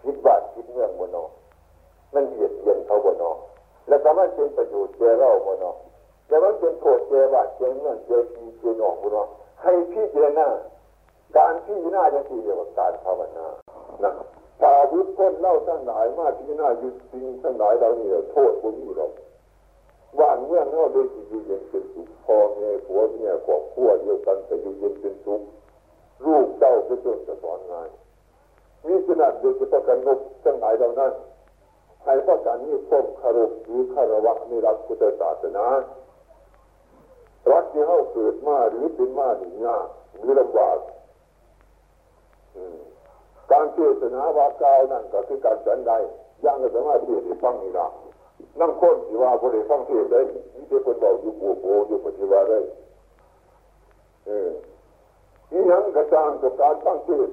[0.03, 1.23] พิษบ้านพิษเมืองบนนอ
[2.13, 3.31] มันเบียดเบียนเขาบนนอ
[3.87, 5.71] แล้วก็มันเป็นประโยชน์เจ้าเราบนนอ
[6.27, 9.23] แล้วมันเป็นโทษเจ้าบ้าเจ้าเมืองเจดีเจหนองบนนอ
[9.61, 10.47] ให้พิจารณา
[11.37, 13.45] การพิจารณาอย่างที่เรียกว่าการภาวนา
[14.03, 14.27] นะครับ
[14.61, 19.11] ตาวุพ้นเล่าทั้งหลายมากที่หน่ายุติงทั้งหลายเราเนี่ยโทษบุญอยู่หรอก
[20.19, 25.41] บ้านเมื่องเราเลยอยู่เย็นเป็นสุขพ่อแม่ผัวเมียครอบครัวเดียวกันแต่อยู่เย็นเป็นสุข
[26.25, 27.89] ลูกเต้าก็จนจะสอนงาน
[28.85, 31.11] มีขนาดโดยเฉพาะกันนกทั้งหลายเหล่านั้น
[32.01, 35.65] ใครก็การนี้พ้มคารพหรือคารวะในรักพุทธศาสนา
[37.51, 39.87] รักที่เขาเกิดมาหรือเป็นมาหนียาก
[40.19, 40.77] หรือลำบาก
[43.51, 45.91] การเทศนาวากาวนั่นก็คือการสันใด
[46.45, 47.87] ยังก็สามารถเที่จะฟังนี่ละ
[48.59, 50.19] นั่งคนที่ว่าบริฟังเทศได้
[50.55, 52.59] นี่เป็นคนบอกอยู่โบโบอยู่ปฏิวัติได้
[54.27, 54.51] เออ
[55.51, 57.29] นี่ยังกระจางกับการฟังเทศ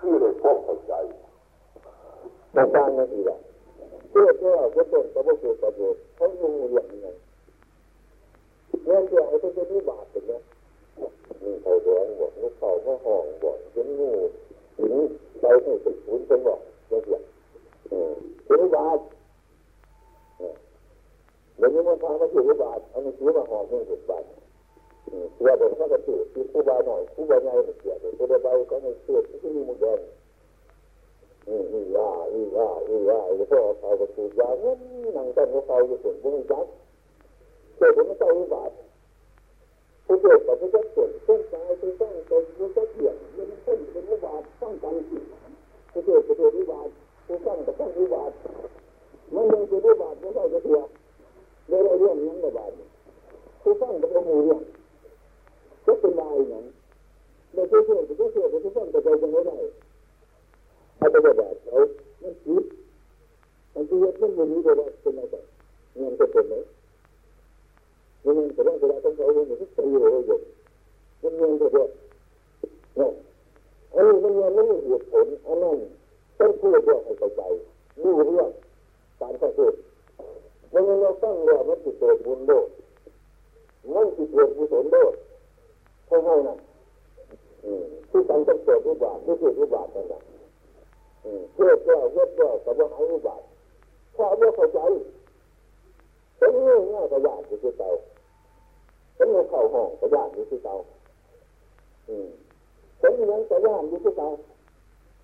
[0.00, 0.92] คือได้พบเข้าใจ
[2.54, 3.40] กระจางนั่นเอง
[4.10, 7.06] เพื่อเพื่อว่าต้นประโยชน์ประโยชน์เขาดูอย่างไง
[8.86, 10.32] เงินเดือนเขาจะมีบาทเป็นไหม
[11.42, 14.10] มีเขาร้องบอกลูกเขาเขาห้องบอกเห็นงู
[14.78, 14.92] ถึง
[15.40, 17.22] เราต้องฝึกฝนจนบอกเรื่อง
[18.48, 18.98] ถือบาท
[21.56, 24.24] เดี๋ยวนี้มันทางมาถือบาทเอามันถือมาห่อเงินสิบบาท
[25.36, 30.00] ตัวเด็กมันก็ถือคือคู่บาหน่อยคู่บาใหญ่เสียตัวเบาก็ไม่เสียที่มีมุกแดง
[31.48, 34.76] นี่นี่ยานี่ยานี่ยาไอ้พวกเขาก็ถือยาเงี้ย
[35.16, 36.66] นั่งต้นเขาอยู่ส่วนพวกนี้จัด
[37.76, 38.70] เกิดผมไม่ใช่บาท
[40.06, 44.94] ผู้เกิดกับผู้เกิดเกิดต้นตายผู้ต้องตนผู้เกิดเหี่ยงมันต้นเป็นวิบากต้องกัน
[45.92, 46.88] ผู้เกิดกับผู้วิบาก
[47.26, 48.30] ผู้ต้องกับต้องวิบาก
[49.34, 50.78] มันยังเป็นวิบากไม่ใช่กับตัว
[51.68, 52.70] ในเรื่องนั้นวิบาก
[53.62, 54.62] ผู้ต้องกับผู้เรื่อง
[55.86, 56.64] ก็เป็นลายนั้น
[57.54, 59.58] ในผู้เกิดกับผู้เกิดกับผู้ต้องกับเราจะไม่ได้
[61.00, 61.78] อาไปแบบเขา
[62.22, 62.64] มันคิด
[63.74, 65.36] มันคิดมันมันมีแต่ว่าเป็นอะไร
[65.96, 66.75] เงินก็เป็นไหมเลา
[68.26, 70.38] ต้องเอาเงินที่ตีเลยอยู่
[71.22, 71.86] มันเงินแต่ว่า
[72.96, 73.10] เนี่ย
[73.94, 75.78] อันนี้มันเงินไม่มีเหตุผลอันนั้น
[76.38, 77.42] ต้องพูดเรื่องให้เข้าใจ
[78.02, 78.50] รู้เรื่อง
[79.20, 79.74] การต้องพูด
[80.72, 82.66] มันยังเราตั้งว่ามันติดตัวบุญโลก
[83.94, 85.12] มันติดตัวกุศลโลก
[86.06, 86.56] เท่านั้นะ
[88.10, 93.42] ที่การต้องเกิดวิบากที่เกิดวิบากต่างๆเพื่อเพื่อเพื่อเพื่อกับว่าหายวิบาก
[94.16, 94.78] ถ้าไม่เข้าใจ
[96.38, 97.02] เป็นง่ายง่า
[99.18, 100.74] ยกับญาติที่เตาเป็นเข่าห้องกับญาติที่เตา
[102.98, 104.28] เป็นยังกับญาติที่เตา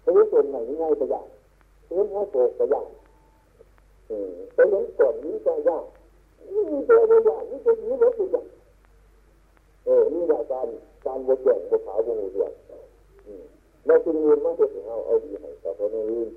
[0.02, 1.30] เป็นส่วนไหนง่ายกับญาติ
[1.84, 2.90] เป็นง่าโกกับญาติ
[4.54, 5.88] เป็นยังส่วนนี้กับญาติ
[6.50, 8.50] นี่ตัวกับญาตินี่ตัวนี้รถกับญาติ
[9.84, 10.66] เออนี่แหละการ
[11.06, 12.52] การบวชแย่งบวชขาวบวชเดียว
[13.86, 16.28] เราจึงยืนมาเห็นเอาเอาดีให้กับคนอื่น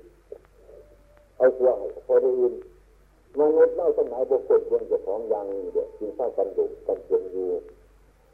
[1.36, 2.52] เอาตัวให้คนอื่น
[3.40, 7.48] มนุษย์เล่าสมัยบุคคลบนเจ้าของยังเดียวจึงสร้างกันดุกันเพียงอยู่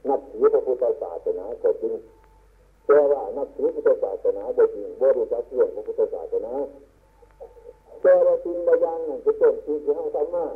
[0.08, 1.94] นับถือพระพุทธศาสนาก็จริง
[2.86, 6.52] แต่ว่านับถือพุทธศาสนาบ่จริงบ่รู้จักเรื่องพระพุทธศาสนา
[8.00, 10.46] แต่เราจริงบางอย่างนั่นจะต้นจริงที่เขาทำมา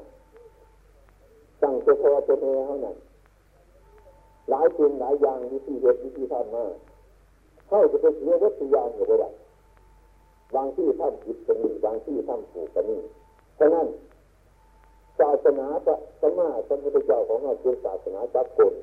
[1.62, 2.96] ตั้งตัวพอตัวเมียเขานั่น
[4.50, 6.64] หลายจริงหลายอย่างวิธีเหตุวิธีทำมา
[7.68, 9.30] เข้าจะไปเสียวัตถุยานอยู่บ่ได้
[10.54, 13.00] บางที่ทำผิดกันนี่บางที่ทำถูกกันนี่
[13.58, 13.86] ฉะนั้น
[15.20, 18.74] ศาสนาพระสัมมาสัมพุทรเจ้าของเราเป็นศาสนาจักล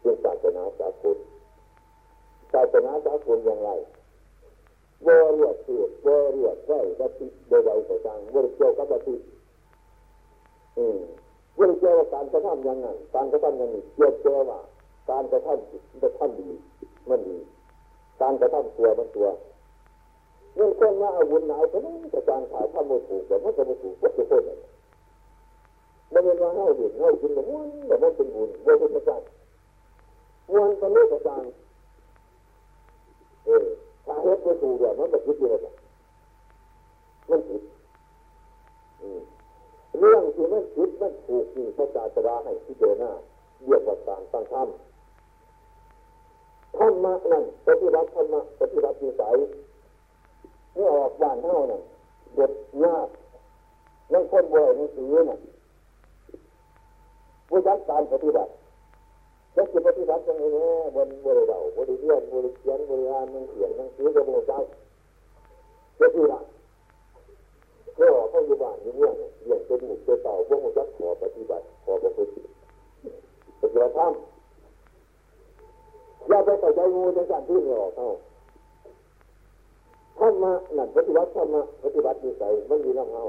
[0.00, 1.18] เป็นศาสนาจักล
[2.52, 3.70] ศาสนาจักลอย่างไร
[5.06, 9.16] วอเรียกสียวอเรียกไว้วัตถิโดยใดต่างวอเรียกเกี่ยวกับวัตถิ
[10.78, 11.00] อืม
[11.86, 14.60] กี่ยวกับการกระทำยังไงการกระทำยังไงเกี่ยวเกี่ยวว่า
[15.10, 16.48] การกระทำกระทำดี
[17.08, 17.36] มันดี
[18.20, 19.28] การกระทำตัวมันตัว
[20.54, 24.58] เงื่อนคนว่าอาวุธหนาวก็ไม่จะการขายทำมือถูกแต่มันจะไม่ถูกก็จะคนเลย
[26.12, 29.22] มันเป็นว่าเฮาเห็นเฮากินแบบมันแบบมันเป็นบุญว่าเป็นประจัการ
[30.50, 31.44] มวนกันไม่ประการ
[33.44, 33.66] เออ
[34.06, 35.68] ถ้าเฮ็ดไม่ถูกแบบมันจะคิดอยังไง
[37.30, 37.62] มันผิด
[39.98, 43.10] เรื่องที่มันผิดมันถูกนี่พระศาสดาให้พิจารณา
[43.64, 44.68] เรียกว่าการตั้งธรรม
[46.76, 49.36] ธรรมะนั่นปฏิบัติธรรมะปฏิบัติวิสัย
[50.76, 51.82] นี่อออกบ้านเท่านั่น
[52.34, 52.52] เด็ด
[52.84, 53.08] ยาก
[54.12, 55.38] นั่นคนบ่อยนี่สือน่ะ
[57.56, 58.50] ผู้จัดการปฏิบัติ
[59.54, 64.52] แล้วจะปฏิบัติยังไงเนี่ยบนบริเราบริเรียนบริเขียนบริอ่านมันเขียนมันซื้อกระโดดใจ
[66.00, 66.46] ปฏิบัติ
[67.96, 69.14] เมื่อเขาอยู่บ้านอยู่เมือง
[69.44, 72.30] เลี้ยงเป็นหมูเป็นเต่าพวกมันจะขอปฏิบัติขอปฏิบัติ
[73.60, 74.12] ปฏิบัติธรรม
[76.28, 78.06] อย่าไปเข้าใจงูในการที่ไม่อกเขา
[80.18, 83.24] ธรรมะนั่นปฏิบัติธรรมะปฏิบัตินิสัยมันอยู่น้ำเฮา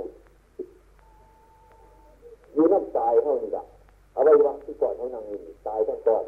[2.54, 6.24] อยู่น้ำตายเท่านี้ละเอาไว้ว่าที่ก่อนเขานั่งอยู่ตายทั้งก่อน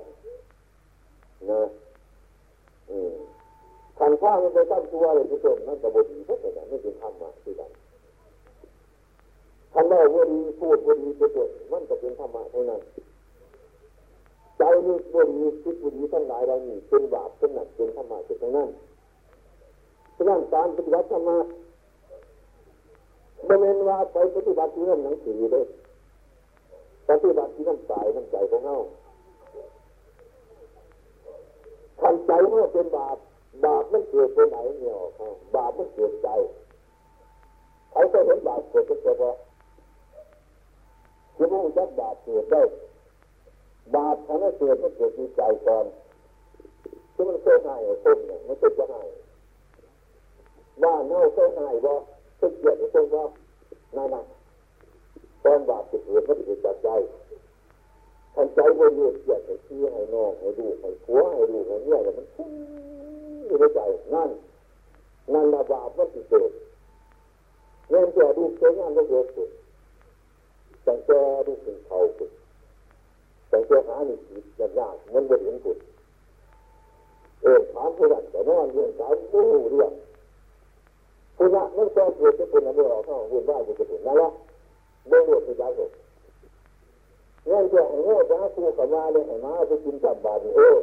[1.52, 1.62] นะ
[2.89, 3.13] อืม
[3.97, 7.63] ขันข้าวมันไปตั้งตัวเลยทุกคนนั่นกระบดีเพราะแต่ไม่เป็นธรรมะที่ใด
[9.73, 12.82] คำว่าวัดีพูดวัดีเป็นต้นมันจะเป็นธรรมะเท่านั้น
[14.58, 18.69] ใจนี้วัดีคิดวัดีทั้งหลายเรานี่เป็นบาปเป็นหนักเป็นธรรมะเป็นทั้งนั้น
[20.13, 21.38] เพราะนั้นการปฏิบัติธรรมะ
[23.47, 25.65] บริเวณว่าไปปฏิบัติที่นั่นหนังสือเลย
[27.10, 28.78] ปฏิบัติที่นั่นใจนั่นใจของเรา
[32.02, 33.17] ขันใจเมื่อเป็นบาป
[33.65, 34.95] บาปมันเกิดเป็นไหนเนี่ย
[35.56, 36.30] บาปมันเกิดใจ
[37.91, 39.34] ใครก็เห็นบาปเกิดก็เป็นตัว
[41.36, 42.62] คือผู้จักบาปเกิดได้
[43.95, 45.86] บาปทำให้เกิดมันเกิดที่ใจก่อน
[47.13, 49.08] ที่มันเคยหายต้นเนี่ยมันจะใหาย
[50.84, 51.95] ว่าเน่าเคยหายว่า
[52.38, 53.24] เคยเกลียดต้นว่า
[53.95, 54.24] นั่นน่ะ
[55.43, 56.89] ตอนบาปจะเกิดมันเกิดจากใจ
[58.36, 62.52] ทันใจว่าเลือดเกียดให้ชี้ให้น้องให้ดูให้ผัวให้ลูให้เมียแต่มันคุ้ม
[63.45, 63.80] อยู่ในใจ
[64.13, 64.30] นั่น
[65.34, 66.52] นั่นละบาปมันจะเกิด
[67.89, 69.49] เงินจะดูเสียงานก็เกิดขึ้น
[70.86, 72.32] ตั้งแต่รู้สึกเขาขึ้น
[73.52, 75.78] ตั้งแต่หาหนึ่งจิตยากยากมันไม่เห็นขึ้น
[77.41, 79.91] เออถามผู้นั้นแต่นอนเรื่องสาวผู้เรื่อง
[81.38, 84.30] ผู้นั้นนั่นก็เกิดเป็นคนนั้นไม่ออกเข้าวุ่นวายจะเป็นนั่นละ
[85.10, 85.91] เบื้องบนคือยาสุก
[87.45, 90.78] เงินจะให้เงินจะหาคู่กับมาเลยมาไปกินกับบาดเออ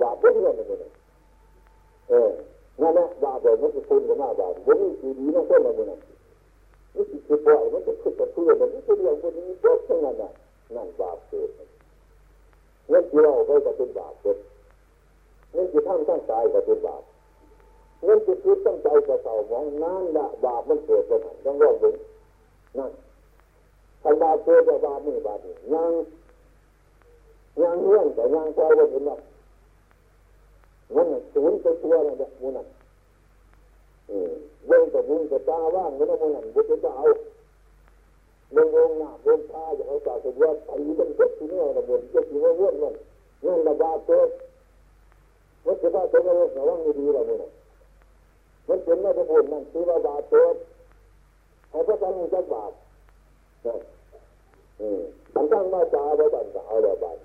[0.00, 0.92] บาดเพื่อนนั่นเลย
[2.10, 2.30] เออ
[2.80, 6.00] นั่นแหละบาดเลยมันจะคุณกับมาบาดวันนี้ดีดีนั่นเส้นอะไรนั่น
[6.94, 10.30] นี่คือปล่อยมันจะขึ้นกับเพื่อนมันจะเรื่องคนนี้ก็ทั้งนั้นนะ
[10.76, 11.50] นั่นบาปเกิด
[12.88, 14.38] เงินที่เราไปก็เป็นบาปเกิด
[15.52, 17.02] เงินที่ท่านตั้งใจก็เป็นบาป
[18.02, 21.94] เงินที่คิดตั้งใจก็เศร้ามองนั่นละบาปมันเกิดตรงไหนต้องรอดถึง
[22.78, 22.92] นั่น
[24.02, 25.38] ถ้าบาเจะบาปไม่บาป
[25.74, 25.90] ยัง
[27.62, 29.20] ยังเรื่องแต่ยังใจว่าเป็นแบบ
[30.94, 32.66] มันสูญไปตัวอะไรแบบนั้น
[34.66, 37.06] เว้นกับบุญกับตาว่างไม่ต้องมันบุญจะเอา
[38.56, 42.94] ลงลงหน้าบนตาอย่างเขาจ่าสุวัสดิ์ตีเป็นเจ็บที่นี่ระบนเจ็บที่ว่าเว้นมัน
[43.44, 44.28] นั่นระบาดเกิด
[45.64, 47.50] มันจะว่าตัวเราระวังดีราเนี่ย
[48.68, 50.44] มันเป็นไม่ได้ผลนั่นคือระบาดเกิ
[51.76, 52.72] ดเขาก็ต้องจับบาป
[54.80, 55.00] อืม
[55.34, 57.18] มันตั้งมาจ่าไว้บันจะเอาระบาด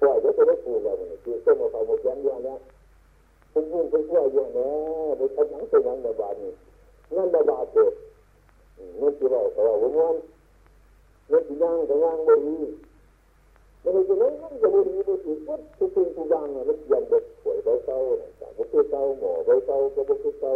[0.00, 2.58] ปล่อยไว้จะได้ถูกเราเนี่ยคือต้นมะพร้าวหมดยันยันเนี่ย
[3.52, 4.68] คุณยุ่งคุณช่วยเยอะแน่
[5.18, 6.52] ไปทำหนังตัวนั้นระบาดนี่
[7.16, 7.92] นั่นระบาดเกิด
[9.00, 10.16] นั่นคือเราแต่ว่าวันวัน
[11.30, 12.56] นั่นคือย่างแต่ย่างบดี
[13.82, 17.98] มันจะนั่นนั่นจะบดีบดีวัดทุกสิ่งทุกอย่างนี่ยมันยังบดป่วยเบาเศร้า
[18.38, 20.54] แต่พวกเศร้าหมอเบาเศร้าก็พวกเศร้า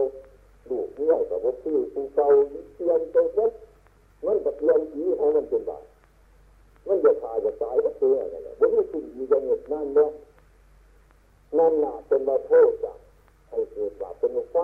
[0.70, 2.28] ลูกเนี่ยแต่พวกคือผู้เศร้า
[2.74, 3.52] เตียนเจ้าวัด
[4.24, 5.84] มันกับเตียนผีของมันเป็นบาป
[6.86, 10.10] มันจะตายจะตายก็เตือนอะไรวันนี้คุณอยู่ยังหมดนั่นเนี่ย
[11.58, 12.98] นั่นน่ะเป็นมาโทษจาก
[13.50, 14.56] ให้เกิดบาปเป็นไฟ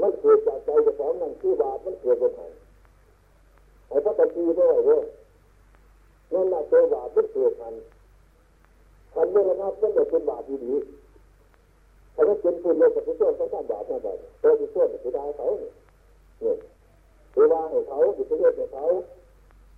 [0.00, 2.42] มันเกิดจากใจจะสอนนั่นคือบาปมันเกิดบนไหน
[3.88, 5.04] ไอ้พระตะกีด้วยเว้ย
[6.32, 7.74] นั่นน่ะตัวบาปมันเกิดทัน
[9.12, 11.09] ทันเมื่อระงับมันจะเป็นบาปดีๆ
[12.28, 14.08] ถ้าเป็นผู้โลกกับผู้ช่วยเขาทำบาปนั่นไป
[14.42, 15.72] ตัวผู้ช่วยผู้ได้เขาเนี่ย
[16.40, 16.56] เนี่ย
[17.34, 18.84] ตัวว่าให้เขาผู้ช่วยให้เขา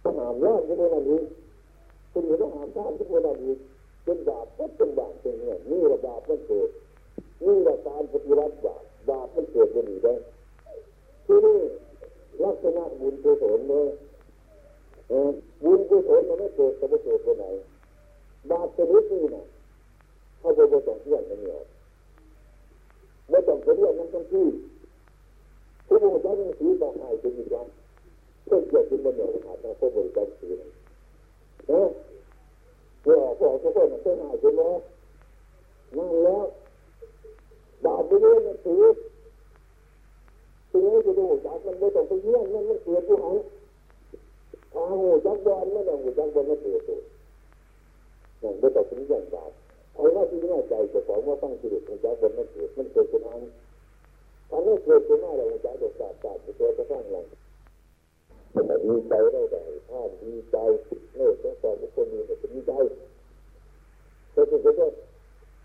[0.02, 1.20] ต้องหามย้อนที่นั่นนี้
[2.12, 3.54] คุณอยู่ต้องหามท่านที่นั่นนี้
[4.04, 6.70] เป็นบาปก็เป็นบาปเป็นเนี่ยนี่ระบาปมันเกิด
[7.44, 10.14] นี่ระการปฏิบัติบาปบาปมันเกิดเป็นอยู่ได้
[11.26, 11.60] ที่นี่
[12.44, 13.86] ลักษณะบุญกุศลเนี่ย
[15.64, 17.44] บุญกุศลมันไม่เกิดจะไม่เกิดไปไหน
[18.50, 19.44] บาปชนิดนี้นะ
[20.38, 21.56] เขาจะไม่ต้องเที่ยงกันเนี่ย
[23.32, 24.46] ไม่ต้องเรียนนั่นต้องที่
[25.86, 27.66] ผู้บริจาคหนังสือบอกให้เป็นอีกอย่าง
[28.44, 30.68] เพื่อเกี่ยวกับมันเนี่ยขาดนะผู้บริจาคหนังสือนะ
[31.68, 34.76] เนี่ยพวกทุกคนมันเป็นหายไปแล้ว
[35.96, 36.44] นั่นแล้ว
[37.84, 38.82] บาปไม่เรียนหนังสือ
[40.70, 43.36] ทีนี้จะดูจากมันไม่ต้องไปเยี่ยมมันมันเกิดอยู่หัน
[44.74, 47.00] ทางหูจักบอลไม่ต้องหูจักบอลไม่เกิดตัว
[48.40, 49.52] อย่างไม่ต้องถึงอย่างบาป
[49.94, 53.42] เอาหน้าที่หน้าใจจะของว่าตั้งจิตหูจักบอลไม่เกิดมันเกิดขึ้นหัน
[54.50, 57.22] ถ้าไม่เกิดขึ้นหน้าเราหูจักจะศาสตร์ศาสตร์ตัวจะสร้างเรา
[58.52, 60.56] แต่มีใจได้แต่ถ้ามีใจ
[61.16, 62.72] เลิกต้องสอนทุกคนมีแต่มีใจ
[64.32, 64.86] แต่ถึงจะ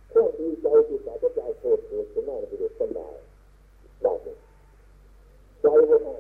[0.10, 3.10] แค่มีใจที่สาจะใจโกรเกิดขึ้นหน้าเราไปเดือดร้อนได้
[4.04, 4.14] ได้
[5.62, 6.16] ใจไม่ให้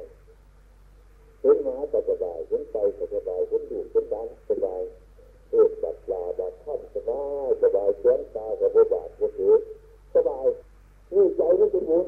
[1.42, 4.82] เห็นหมาก็สบายเห็นไปก็สบายเห็นดูเห็นดังสบาย
[5.50, 9.54] เอ็ดบัดยาบัดท่านสบายสบายเชื้อตากับบาดก็ถือ
[10.16, 10.46] สบาย
[11.14, 12.08] นี่ใจนี่เป็นบุญ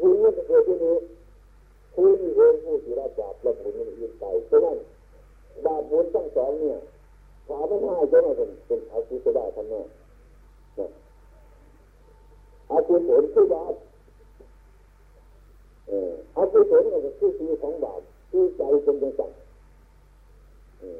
[0.00, 0.96] บุญนี่เป็นเกิดที่นี้
[1.94, 4.78] ผู้ที่เองผู้ที่รับบาปและบุญนี่ยิ่งไปฉะนั้น
[5.66, 6.78] บาปบุญทั้งสองเนี่ย
[7.48, 9.86] ถามไม่ง่ายจะมาเป็นเป็นอาชีพได้ทั้งนั้น
[12.70, 13.74] อาชีพผลคือบาป
[16.36, 18.00] อากุศลก็คือชีวิตของบาป
[18.30, 19.22] คือใจเป็นยังไง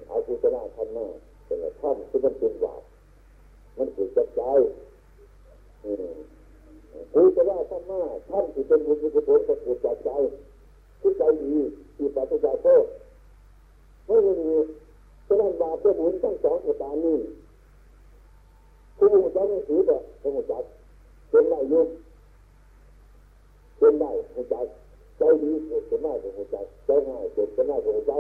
[0.08, 1.06] เอากุศลธรรมะ
[1.46, 2.82] เป็นท่านที่มันเป็นบาป
[3.76, 4.42] มันเกิดจากใจ
[7.12, 10.10] กุศลธรรมะท่านที่เป็นบุญกุศลก็เกิดจากใจ
[11.00, 11.54] คือใจดี
[11.96, 12.84] ที่ปฏิบัติโทษ
[14.06, 14.50] ไม่มี
[15.26, 17.18] ฉะนั้นบาปกับบุญทั้งสองประการนี้
[18.96, 20.64] ผู้มุ่งใจในสีก็ต้องจัด
[21.30, 21.84] เป็นไรยุ่
[23.78, 24.54] เป็นได้หัวใจ
[25.18, 28.12] ใจดีเกิดขึ้นมาเป็นหัวใจใจง่ายเกิดขึ้นมาเป็นหัวใจ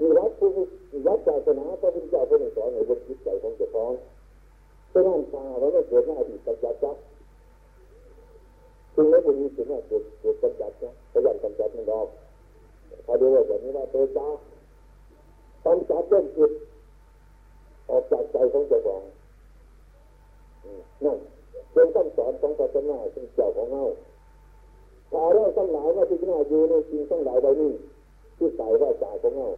[0.00, 0.50] มีวัดผู้
[1.06, 3.92] วัดศาสนาพระพุทธเจ้าพระองค์สอนให้บนจิตใจของเจ้าของ
[4.92, 6.96] ฉะนั้นตาเราไม่เกิดหน้าที่ปัจจัยจัก
[8.94, 12.06] จึงไม่เป็นมีสิ่งนั้นเกิดเกิดปัจจัยนะพยายามปัจจัยมันดอก
[13.06, 14.26] ถ้าดูว่าแบบนี้ว่าตัวจ้า
[15.64, 16.52] ต้องจัดเรื่องจิต
[17.90, 19.02] ออกจากใจของเจ้าของ
[21.04, 21.18] นั่น
[21.72, 23.84] เป็นคำสอนของศาสนาเป็นเจ้าของเงา
[25.12, 27.72] ถ้าเราทั้งหลายว่าที่หน่าอยู่ในจริงทั้งหลายใบนี้
[28.38, 29.48] ที่ใส่ว่าจ่าของเงา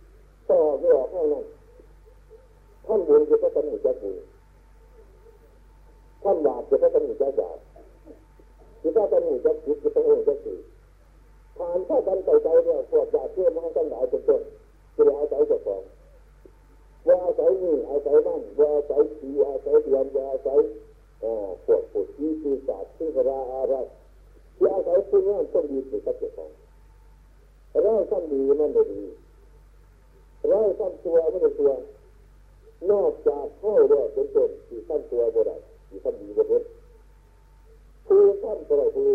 [0.52, 1.44] ต่อไม่ออกเท่านั้น
[2.86, 4.16] ท่านบุญจะก็ต้องมีเจ้าบุญ
[6.22, 7.58] ท่านบาปจะก็ต้องมีเจ้าบาป
[8.82, 10.60] จะก็ต้องมีเจ้าจิตจะต้องมีเจ้าจิต
[11.56, 14.42] ผ่านถ้ากันใจใจเนี่ยพวกญาติเพื่อนมาทั้งหลายเป็นต้น
[14.96, 15.82] จะอาศัยเจ้าของ
[17.06, 20.60] ว่าอาศัยนี่อาศัยนั่นว่าอาศัยสีอาศัยเดือนว่าอาศัย
[21.64, 23.74] พวกผู้ที่ปีศาจที่กระอะไร
[24.56, 26.50] ที่อาศัยผู้นั้นต้องดีสุดกับเจ้าของ
[27.82, 31.70] เราท่านดีมันไม่ดีานตัวไม่ได้ตัว
[32.90, 35.56] นอกจากเข้าด้วยเป็นต้นที่ท่านตัวบ่ได้
[35.88, 36.62] ที่ท่านดีบ่เป็น
[38.06, 39.10] ผู้ท่านก็ได้ผู้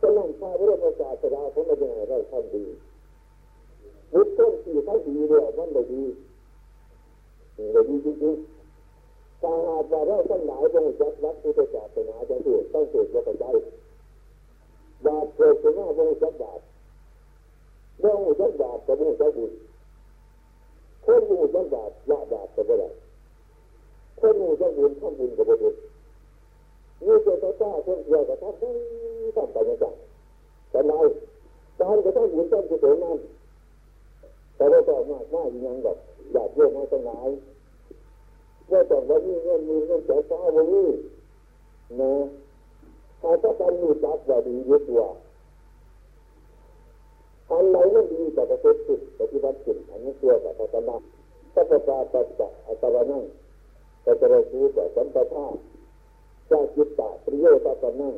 [0.00, 2.64] ฉะนั้นชาพระราชาสดาเขาไม่ยังไงเราท่านดี
[4.12, 6.02] บุคคลที่ท่านดีเนี่ยมันไม่ดี
[7.72, 13.44] ไม่ดีจริงๆถ้าหากว่าเราทั้งหลายจงจักรักพุทธศาสนาจังถูกต้องถูกว่าใจ
[15.06, 16.60] บาปเกิดขึ้นมาจงจักบาป
[18.00, 19.52] เมื่อหูจักบาปก็หูจักบุญ
[21.04, 22.90] คนหูจักบาปละบาปก็ไม่ได้
[24.20, 25.70] คนหูจักบุญทำบุญก็ไม่ได้
[27.04, 28.54] นี่เจ้าข้าคนเดียวกับท่าน
[29.36, 29.84] ทำไปยังไง
[30.70, 30.92] แต่ไหน
[31.80, 33.18] การกระทำบุญต้องกุศลนั้น
[34.56, 35.98] แต่ว่าต่อมากมากยังแบบ
[36.32, 37.28] อยากเยอะมาตั้งหลาย
[38.70, 40.88] ว่าแต่วันนี้เงินมีเงินเสียฟ้าวันนี้
[42.00, 42.12] นะ
[43.20, 45.08] ถ้าถ้าการมีจักว่าดียึดว่า
[47.50, 50.96] อันไหนไม่ดีแต่ประพฤติผิดปฏิบัติผิดอันนี้ตัวแต่พัฒนา
[51.54, 53.24] ถ้าประกาศปัจจัยอัตวานั่ง
[54.04, 55.46] ก็จะได้รู้ว่าสัมปทา
[56.50, 58.14] จะจิตตะปริโยตะนั่ง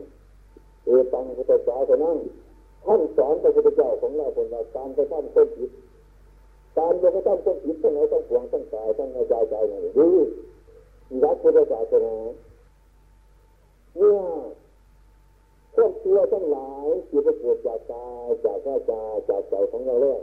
[0.84, 2.10] เอตังพุทธศาสนา
[2.86, 5.70] ท่านสอนพระพุทธเจ้าของเราคนเราการไปทำต้นผิด
[6.76, 10.08] การจะไม่ต้องต้นผิดทั้งไหนต้องหวงต้องตายต้องใจใจไหนดู
[11.22, 12.14] รักพุทธศาสนา
[13.96, 14.20] เนี่ย
[15.74, 18.06] พวกตัวทั้งหลายที่ประกวดจากตา
[18.44, 20.20] จากหน้าตาจากใจของเราแล้ว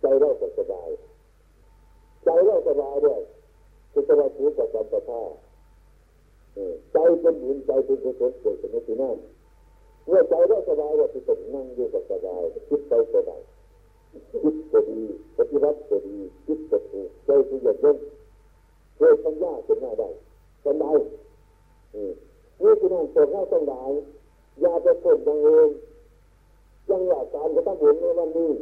[0.00, 0.88] ใจเราสบาย
[2.24, 3.20] ใจเราสบายด้วย
[3.92, 5.22] คือสบายรู้กับการประท่า
[6.92, 9.16] ใจเป็นบุญใจเป็นกุศลเกิดขึ้นในที่นั่น
[10.06, 13.40] เมื่อใจเราสบายว่าที่ตรงนั่งอยู่กับสบายคิดไปสบาย
[14.42, 15.00] คิดก็ดี
[15.38, 17.96] ปฏิบัติก็ดีคิดก็ถูกใจคืออย่างยิ่ง
[18.96, 20.08] เคยปัญญาเป็นหน้าได้
[20.64, 20.90] ปัญญา
[23.16, 23.82] นี่คือนั่นตัวเราต้องได้
[24.62, 25.68] ยาไปคนยังเอง
[26.90, 28.52] ยังอยากการก็ต้องบุญในวันนี้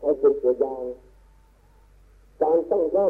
[0.00, 0.82] ให้เป็นตัวอย่าง
[2.42, 3.08] การตั้งร่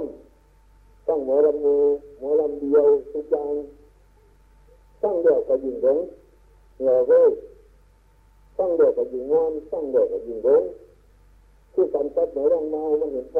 [0.53, 1.77] ำตั้งหมอลำมู
[2.19, 3.53] หมอลำเดียวทุกอย่าง
[5.03, 5.99] ตั้งเดียวกับยิงหลง
[6.77, 7.31] เหนื่อเว้ย
[8.59, 10.63] ตั้งเดียวกับยิงงอนตั้งเดียวกับยิงหลง
[11.75, 13.39] คือการตัดหมอลำเมามันเห็นไฟ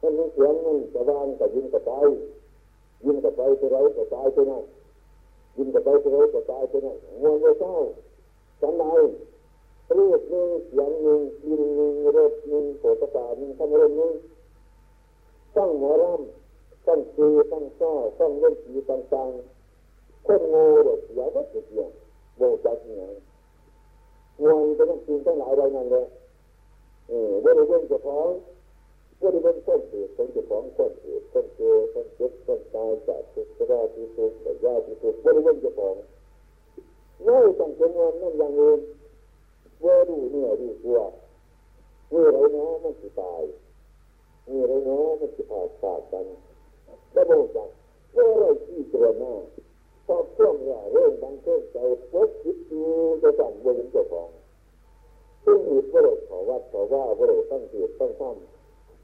[0.00, 1.92] มันมีเสียงมันจะวางกับยิงกับไป
[3.04, 4.64] ยิงกับไปไปไรกับตายไปนั่น
[5.56, 7.74] ยิงกับไปไปไรกับตายไปนั่นงวนไม่เศร้า
[8.60, 8.84] จันได
[9.98, 14.12] รูปหนึ่งเสียงหนึ่งกินหนึ่งรสหนึ่งโผฏฐาหนึ่งธรรมรมหนึ่ง
[15.56, 21.92] ต้องหมอรำต้องคือต้องซ้อต้องเล่นสีต่างๆคนโง่เด็กอย่าก็ติดอย่าง
[22.36, 23.14] โบจักอย่าง
[24.42, 26.06] งวนจะต้องกินต้องหลายใบนั่นเลย
[27.08, 28.30] เออเรื่องเรื่องจะพ้อง
[29.20, 35.96] ว่าได้เป็นต้นเหตุของจะพ้องต้นเหตุต้นเกิดต้นเจ็บต้นตายจากทุกข์ราที่ทุกข์แต่ยาที่ทุกข์ว่าได้เป็นจะพ้อง
[37.26, 38.80] ง่ายต้องเป็นงานนั่นอย่างอื่น
[39.84, 41.00] ว่าดูเนี่ยดูตัว
[42.12, 43.42] นี่อไรเนาะมันจะตาย
[44.48, 46.26] นี่อไรเนาะมันจะผ่าขาดกัน
[47.12, 47.68] แล้วบอกจัก
[48.16, 49.34] ว่อะไรที่ตัวหน้า
[50.06, 51.78] ชอบช่วงเนี่ยเรื่องบางเรื่องใจ
[52.10, 52.82] พบคิดดู
[53.22, 54.30] จะสั่งบนเจ้าของ
[55.44, 58.36] ซึ่งมีประโยชน์ขอวัดขอว่าประโยชน์ตั้งเกียรติตั้งธร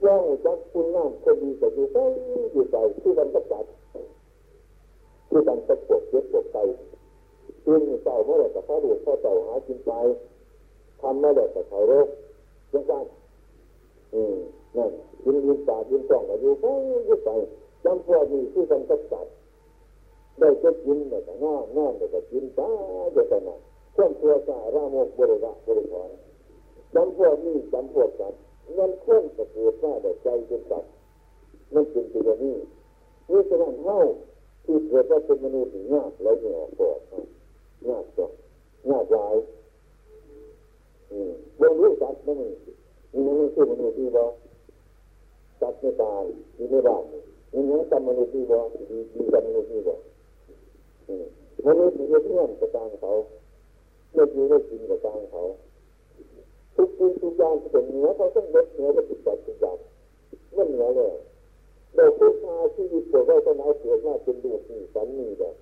[0.04, 2.04] รมย่องจักคุณงามคนดีแต่อยู่ใกล้
[2.52, 3.64] อยู่ใจที่มันประจัด
[5.28, 6.56] ที่มันประกบเย็บปวดใจ
[7.64, 9.90] ซึ่งเจ้าเมื่อไร่จะข้าดูเข้าเจ้าหากินไป
[11.00, 12.08] ทำไม่ได้แต่เขาโรค
[12.72, 12.92] ยังไง
[14.14, 14.36] อืม
[14.76, 14.90] นั่น
[15.24, 16.64] ยินยินตายินจ้องมาอยู่ไป
[17.06, 17.30] อยู่ไป
[17.84, 19.26] จำพวกนี้ที่มันประจัด
[20.38, 22.68] ได้จะกินได้แต่งอนงอนได้แต่กินตา
[23.12, 23.56] เดี๋ยวแต่น่ะ
[23.92, 26.10] เครื่องตัวสาระโมกบริระบริวาร
[26.94, 28.32] จำพวกนี้จำพวกกัน
[28.78, 30.90] นั่นเครื่องตะกูดว่าได้ใจเป็นสัตว์
[31.74, 32.56] นั่นเป็นตัวนี้
[33.30, 33.98] นี่ฉะนั้นเท่า
[34.64, 37.26] ที่เกิดว่าเป็นมนุษย์ยากแล้วเนี่ยออกก่อน
[37.88, 38.32] ยากจัง
[38.90, 39.36] ยากหลาย
[41.60, 44.24] บางรู้จักนั่นนี่มันไม่ใช่มนุษย์ที่บ่
[45.60, 46.24] จัดไม่ตาย
[46.56, 48.58] ที่ไม่บ้านนี่ยังจำมนุษย์ที่บ่
[48.90, 49.94] ดีดีจำมนุษย์ที่บ่
[51.66, 53.12] มนุษย์ที่เพื่อนกับทางเขา
[54.14, 55.42] ไม่อยู่ไม่กินกับทางเขา
[56.76, 59.78] ทุกสิ่งทุกอย่างที่เป็นเหนือเขาต้องลดเหนือไปติดจัดทุกอย่าง
[60.56, 61.14] มันเหนือเลย
[61.94, 65.54] เราพูดมาชีวิตตัวเราต้องเอาเกิดมาเป็นดูนี่สันนี่แบบ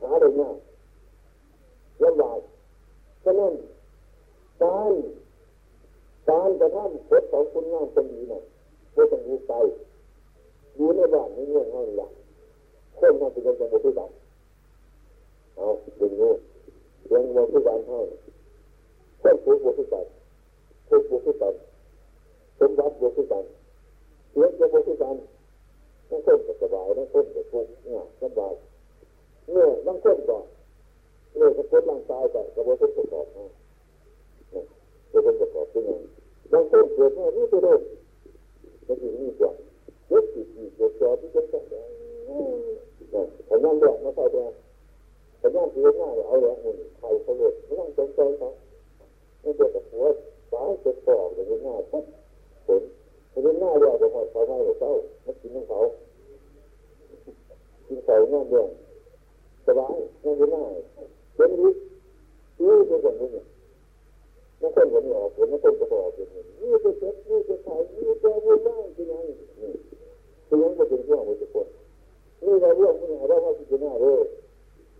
[0.00, 0.56] หาได้ง่าย
[2.02, 2.40] ลำบาก
[3.24, 3.54] ฉะนั้น
[4.62, 4.92] การ
[6.30, 8.42] การกระทำกฎของคุณงามคนดีน่ะ
[8.94, 9.52] ไม่ต้องรู้ไป
[10.76, 12.08] อยู่ในบ้านในเมืองเท่านี้
[12.98, 14.10] คนมันเป็นคนบุตรกัน
[15.56, 15.66] เอา
[15.98, 16.30] เป็นงู
[17.06, 18.00] เรื่องบุตรกันเท่า
[19.22, 20.06] คนผูกบุตรกัน
[20.92, 21.54] ผูกบุตรกัน
[22.58, 23.44] สมบัติบุตรกัน
[24.34, 25.16] เรื่องจะบุตรกัน
[26.08, 28.54] นั่งคนก็สบายนั่งคนก็ทุกข์เนี่ยสบาย
[29.52, 30.38] เนี่ยนั่งคนก็
[31.36, 33.46] เนี่ยก็ปวดร่างกายแต่ก็บุตรประกอบนะ
[35.10, 36.02] จะเป็นประกอบเป็นอย่าง
[36.52, 37.80] บางคนเกิดมานี่ตัวเดิม
[38.86, 39.52] จะอยู่นี่กว่า
[40.08, 41.84] เยอะสิสิเกิดจอที่จะต้องเนี่ย
[43.48, 44.52] พยายามเรียกมาใส่แดง
[45.40, 48.48] พยายามเรียกหน้าเอาแรงหุ่นไทยเขาเลยไม่ต้องสนใจเขา
[49.40, 50.04] ไม่เกิดกับหัว
[50.52, 52.04] สายเกิดปอกอย่างง่ายปุ๊บ
[52.66, 52.82] ผล
[53.32, 54.90] พยายามหน้าเรียกไปหอดเขาไม่หรอกเขา
[55.22, 55.80] ไม่กินของเขา
[57.86, 58.68] กินเขาหน้าเรื่อง
[59.66, 60.74] สบายง่ายง่าย
[61.36, 63.42] เป็นวิธีที่เป็นอย่างนี้
[64.58, 66.26] ไม่คนวันนี้ออกผลไม่คนก็ออกผล
[66.60, 69.14] นี่จะเช็ดนี่จะถ่ายนี่จะวุ่นวายที่ไหน
[69.60, 69.72] นี่
[70.46, 71.68] ที่ยังไม่เป็นเรื่องของทุกคน
[72.44, 74.22] นี่เราเรื่องนี้เราว่าพิจารณาเลย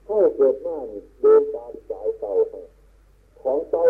[0.05, 2.33] เข้าเกิดมานี่เดินตามสายเก่า
[3.43, 3.83] ของเก่า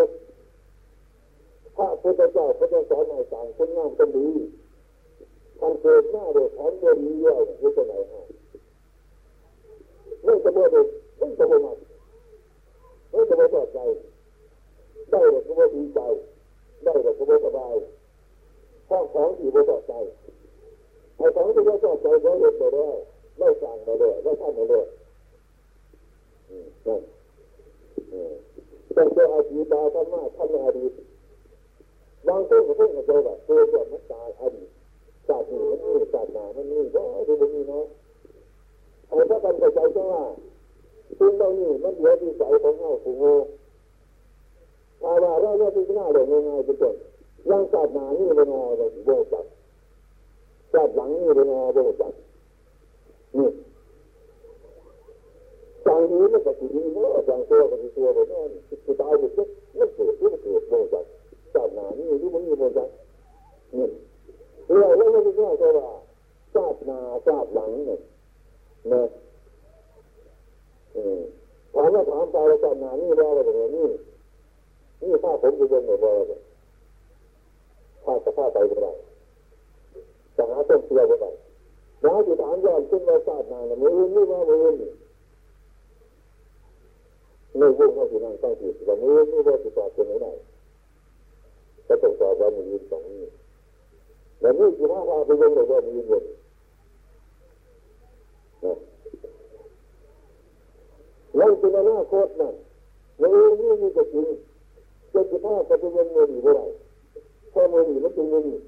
[1.77, 4.29] พระพุทธเจ้าพระเจ้าสอนให้ต่างคนงามคนดี
[5.61, 8.23] ท่านเกิดหน้าเด็กของเดียวดีเยวอยู่ตรงไหนฮะ
[10.25, 10.87] ไม่จะบ่เด็ก
[11.19, 11.73] ไม่จะบ่มา
[13.11, 13.79] ไม่จะบ่ต่อใจ
[15.11, 16.01] ได้แต่ก็ไม่ดีใจ
[16.85, 17.75] ได้แต่ก็ไม่สบาย
[18.89, 19.95] ข้างของที่ไม่ชอใจ
[21.17, 22.95] ไอ้ของที่ไม่ชอใจเราเห็นไปแล้ว
[23.39, 24.87] ไม่สั่งไปเลยไม่ทำไปเลย
[26.87, 27.03] นั่น
[28.97, 30.93] ต้องเจออดีตตาธรรมะทำในอดีต
[32.29, 34.69] บางคนก็เพิ่งมาเจอแบบตัวแบบมันตายอดีต
[35.29, 37.85] ศาสตร์นี้มันนี่ศาสตร์หนามันนี่ก็ดูมันนี่เนาะ
[39.09, 39.65] ไอ้ถ้ากันใจ
[39.95, 40.23] ใช่ว่า
[41.19, 43.35] ซึ่งเรานี่มันเหลือที่ใจของเราผู้โง่
[45.03, 46.97] อาว่าเราเนี่ยพิจารณาเลยง่ายๆเป็นต้น
[47.51, 49.45] ยังศาสนานี่เป็นงอเลยโบจัก
[50.73, 52.13] ศาสหลังนี่เป็นงอโบจัก
[53.37, 53.49] นี่
[55.87, 58.51] จางนี้มันก็คือนี้เนาะจางตัวก็คือตัวแบบนั้น
[58.85, 59.49] คือตายไปปุ๊บ
[59.79, 61.05] มันเกิดมันเกิดโบจัก
[61.55, 62.89] ศาสนานี่รู้มันมีโบจัก
[63.77, 63.87] นี่
[64.79, 65.89] เราเราไม่ได้ว่าว่า
[66.55, 68.01] ศาสนาศาสหลังเนี่ย
[68.93, 69.03] นะ
[71.75, 73.87] ถามว่าถามไปแล้วศาสนานี่ว่าอะไรแบบนี้
[75.01, 76.41] นี่ถ้าผมจะยังไม่บอกเลย
[78.05, 78.93] ข้าจะข้าไปไม่ได้
[80.37, 81.31] จะหาต้นเสียไม่ได้
[82.03, 84.91] แล้วจะถามย้อนขึ้นมาทราบนาเนมืออื่นนี่ว่ามือนนี่
[87.59, 90.33] ไม่วุ่นเขาสินั่งต้องผิดแต่มืออื่นนี่ว่าจะตอบเป็นไม่ได้
[91.87, 93.25] ก็ต้องตอบว่ามืออื่นสองนี้
[94.41, 96.25] แล้วนี่คือว่าพาไปยังเลยว่ามืออื่น
[101.39, 102.55] นั่นเป็นอนาคตนั่น
[103.21, 104.27] มืออื่นนี่มีแต่จริง
[105.13, 106.67] จะจะพาไปยังมืออื่นไม่ได้
[107.53, 108.63] พอมืออื่นมันเป็นมืออื่น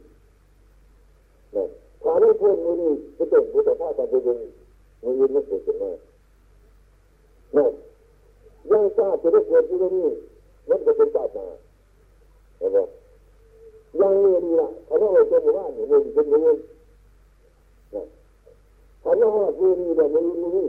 [1.57, 1.65] นะ
[2.03, 4.39] ถ้าไม่เพื่มืออื่นจะเป็นบุตรพ่อจะไปยัง
[5.03, 5.91] มืออื่นไม่เกิดขึ้นมา
[7.57, 7.73] นั่น
[8.71, 10.09] ยังทราบจะได้เกิดที่นี่
[10.69, 11.47] มันจะเป็นศาสนา
[12.59, 12.79] เห็นไหม
[14.01, 16.57] ยังเรียนละเขาต้องเอาตัวหมู่บ้านอยู่เรียนเป็นเรียน
[17.95, 18.03] นะ
[19.01, 20.69] เขาต้องว่าเรียนแบบมือมือนี่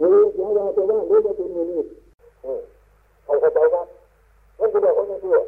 [0.00, 1.82] มือยาวๆตัวบ้านรู้ว่าเป็นมือนี่
[3.24, 3.86] เขาเข้าใจครับ
[4.58, 5.38] มันจะบอกเขาไม่เชื่อ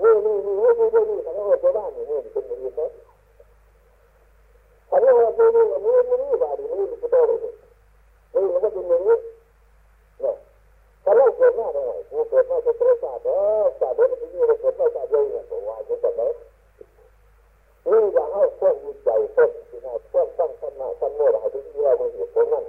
[0.00, 2.86] มือนี่มือนี่มือนี่เขาต้องเอาตัวบ้านอยู่มือเป็นมือนี่นะ
[4.86, 7.38] เขาต้องว่ามือนี่มือมือนี่บาดีมือนี่ก็ต้องเลย
[8.34, 9.16] มือมันก็เป็นมือนี่
[10.20, 10.34] เนี่ย
[11.04, 13.30] ถ้าเราเกิดหน้าตรงไหนกูเกิดหน้าจะเกิดศาสตร์เอ
[13.60, 16.22] อศาตร์เดี๋ยวมันจะมีเราเกิดหน้าศาสตร์เยอะเนี่ยตัววายจะแบบไหน
[17.88, 22.64] นี่อยากให้คนมีใจคนที่น่าคนตั้งขนาดตั้งโม่อะไรที่ที่เราเป็นเหตุผลนั่น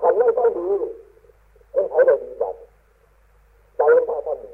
[0.00, 0.68] ทำไม่ต้องดี
[1.74, 2.54] ต้องใช้เราดีแบบ
[3.76, 4.52] ใจมันพาทำดี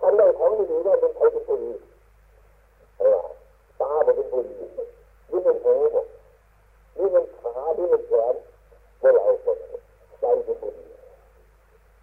[0.00, 1.72] ทำได้ของดีๆว่าเป็นใครเป็นผู้ดี
[2.98, 3.18] เออ
[3.80, 4.56] ตาเป็นผู้ดี
[5.30, 5.74] นี่เป็นหู
[6.98, 8.34] นี่เป็นขานี่เป็นแขน
[8.98, 9.58] เมื่อเราคน
[10.22, 10.74] ใจเป็นบุญ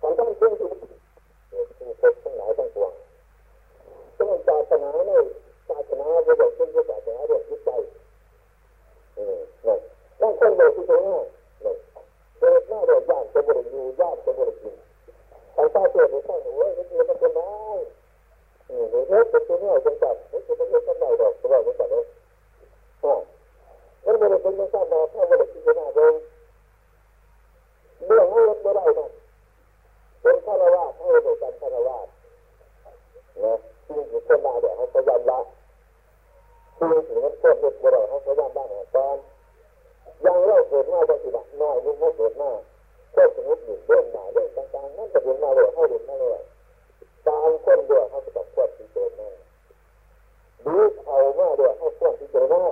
[0.01, 0.71] มันต้องเชื่อถือ
[1.77, 2.91] ผู้คนทั้งหลายทั้งปวง
[4.17, 5.23] ต้องศาสนาเนี่ย
[5.69, 7.69] ศาสนาเราบอกเป็นศาสนาเรื่องจิตใจ
[9.17, 9.77] อืมเนี่ย
[10.19, 11.19] ต้องคนบอกที่ตรงนี้
[11.61, 11.75] เนี่ย
[12.39, 14.75] เกิดหน้าเราย่านจะบริยูยานจะบริกิน
[15.53, 17.47] ใครตาบเกิดหรือข้างหัวมันมันเป็นได้
[18.69, 22.03] อืมเดี๋ยวเป็นตัวนี้จังจับเดี๋ยวเป็นตัวจังไหนดอกตัวนี้จังเลย
[23.03, 23.13] อ่า
[24.05, 26.13] มันบริเป็นจังจับมาถ้าบริกินจะน่าเลย
[28.05, 29.09] เรื่องให้รถไม่ได้นะ
[30.21, 32.07] เป็นฆราวาสให้เราเป็นฆราวาส
[33.43, 33.53] นะ
[33.85, 35.39] ที่อยู่คนมาเดี๋ยวเขาพยายามละ
[36.77, 39.17] ที่อยู่นั้นคนเด็กบ่ได้เขาพยายามบ้างตอน
[40.25, 42.51] ยังเล่าเกิดมาบางทีแบบน้อยนึงเขาเกิดมา
[43.15, 46.43] ก็สมมติอยู่เรื่องหนาเรื่องต่างๆนั่นจะเป็นมาเลยให้เด็กมาเลย
[47.27, 49.29] ตามคนด้วยเขาจะต้องควบคุมตัวแม่
[50.65, 52.63] ดูเขามาด้วยเขาควบคุมตัวแม่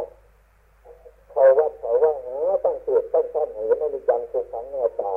[1.32, 5.14] เขาวัดเขาว่าหาตั้งเกิดตั้งท่านเห็นอนิจจังทุกขังหน้าตา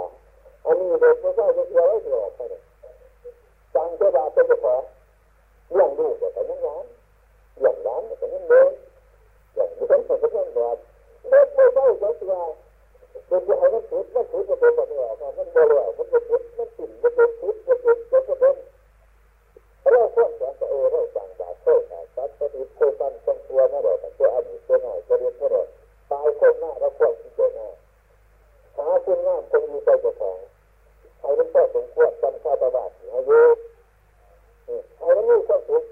[0.65, 2.41] อันนี้เด็กไม่ใช่จะเที่ยวไว้ตลอดไป
[3.75, 4.83] จังเจ้าบาเป็นเจ้าของ
[5.73, 6.85] เลี้ยงลูกแต่ยังร้าน
[7.61, 8.73] เลี้ยงร้านแต่ยังเดิน
[9.53, 10.77] เลี้ยงเดินแต่ยังร้าน
[11.31, 12.49] เด็กไม่ใช่จะเที่ยว
[13.29, 14.99] เด็กจะให้มันผิดมันผิดจะเป็นแบบนี้
[15.37, 18.57] มันบ่เลยมันจะผิดมันผิดมันเป็นผิดมันเป็นมันเป็น
[19.93, 25.67] เราควรจะเออเราสั่งจากโทษจากสัตว์ปฏิบัติตั้งตัวนะเราตัวอดีตตัวหน่อยตัวเรียนตัวหน่อย
[26.11, 27.69] ตายคนหน้าเราควรที่จะหน้า
[28.77, 30.39] หาคุณงามคงมีใจจ้าของ
[31.19, 33.41] ใครมันก็สมควรจำชาตบาทอายุ
[34.97, 35.85] ใครมันมีความสุข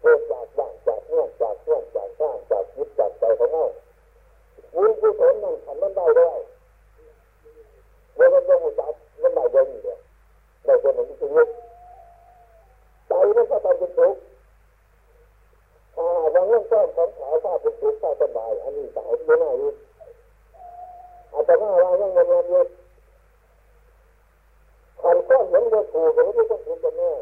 [0.00, 3.64] เกิดจากบ้านจากเมืองจากเพื่อนจากข้างจากยึดจากใจของเรา
[4.74, 6.38] บุญกุศลนั่นทำมันได้ด้วย
[8.18, 8.92] วันนั้นเราจับ
[9.22, 9.98] มันได้ด้วยนี่เดียว
[10.64, 11.48] ได้ตัวหนึ่งชีวิต
[13.08, 14.20] ใจมันก็ต้องเป็นทุกข์
[15.96, 19.70] อ่าบางเรื่องก็ของขาวข้าเป็นทุกข์ข้าสบายอันนี้สายไม่น่าอยู่
[21.32, 22.66] อาจจะว่าเรายังเงินเงินเยอะ
[25.02, 27.12] ขันก้อนเห็นว่าถูกหรือไม่ต้องถูกกันแน่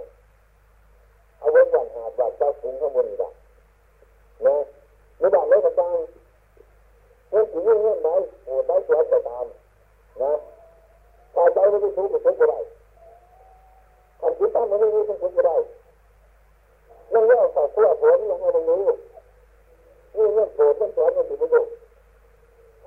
[1.39, 3.19] เอาไว้วันหาบาดเจ้าถุงข้างบนอีก
[4.47, 4.57] นะ
[5.19, 8.09] ไม่ได้เลยต่างๆเงื่อนผีเงื่อไหน
[8.45, 9.47] โอ้ได้สวนไปตาม
[10.23, 10.33] นะ
[11.35, 12.59] ถ้าใจไม่ได้ถูกก็ถูกูได้
[14.21, 15.57] ขันคิดตามมันไม่ได้ต้องถูกูได้
[17.13, 18.83] นั่นเรื่องต่อขั้วหัวนี่ยังไม่รู้
[20.17, 21.65] นี่เรื่องโกรธเรื่องสวนมันถือไม่รู้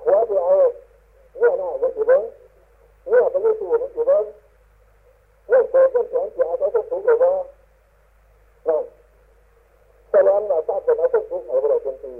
[0.02, 0.44] หัวเดียว
[1.38, 2.22] เรื่องหน้ามันถือเบิ้ง
[3.08, 4.24] เรื่องไปรู้ตัวมันถือเบิ้ง
[5.48, 7.32] เรื่องโกรธเรื่องสวนเสียใจต้องถูกเลยว่า
[8.68, 8.82] นั่น
[10.10, 12.12] แต่ล้วเราทราบเป็นเราต้องถูกไหนเราเป็นที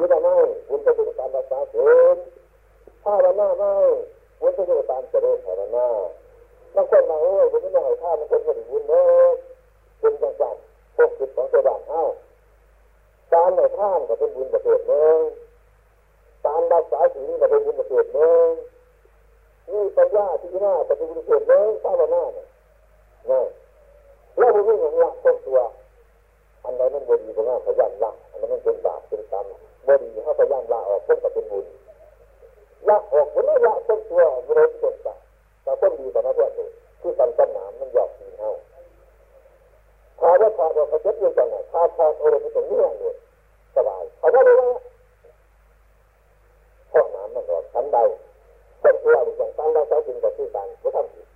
[0.00, 0.36] ศีลไม่
[0.68, 2.16] คุณจะดูตามรักษาศีล
[3.04, 3.74] ภาวนาไม่
[4.40, 5.88] คุณจะดูตามเจริญภาวนา
[6.74, 9.32] บางคนมาโอ้ยผมไม่ได้ให้ข้ามันคนคนบุญเนอะ
[10.00, 10.54] เป็นจังจัง
[10.96, 12.02] พวกจิตของตัวบางเอ้า
[13.32, 15.18] การในข้ามก็เป็นบุญประเสริฐเนอะ
[16.46, 18.48] การรักษาศีลก็เป็นบุญประเสริฐเนอะ
[19.70, 22.46] นี่ปัญญาที่หน้าปฏิบุญประเสริฐเนอะภาวนาเนี่ย
[23.30, 23.40] นะ
[24.38, 25.58] แล้วบุญอย่างละต้นตัว
[26.64, 29.44] อันไหนมันบดีกว่าง่ายขยันละอันนั้นมันเป็นบาปเป็นกรรม
[29.86, 31.66] บดีเขาพยันละออกต้นก็เป็นบุญ
[32.88, 35.14] ละออกบุญละต้นตัวบุญเป็นต้นตา
[35.62, 36.70] แต่ต้นดีแต่ไม่เพื่อนเลย
[37.00, 38.52] ที่ตันต้นหนามมันหยอกสีเท่า
[40.20, 43.16] ถ้าว่าพอเราเขาจะยังไงถ้าพอเราไปตรงนี้เลย
[43.76, 44.68] สบายเขาว่าเลยว่า
[46.92, 47.98] ห้องน้ำมันรอชั้นใด
[48.82, 51.26] ต้นตัวอย่างตั้งได้ใช้จริงกับที่การไม่ทำผิด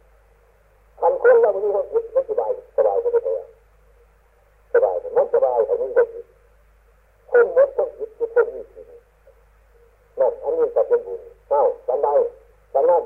[1.01, 3.47] คันคนเราไม่มีควาผิดมันสบายสบายไปเลย
[4.73, 6.25] สบายมันสบายแต่ไม่มีความผิด
[7.31, 8.85] คนหมดความผิดทุกคนมีผิด
[10.19, 12.09] นั่นอันนี้จะเป็นบุญเอ้าชั้นใด
[12.73, 13.05] ชั้นนั้น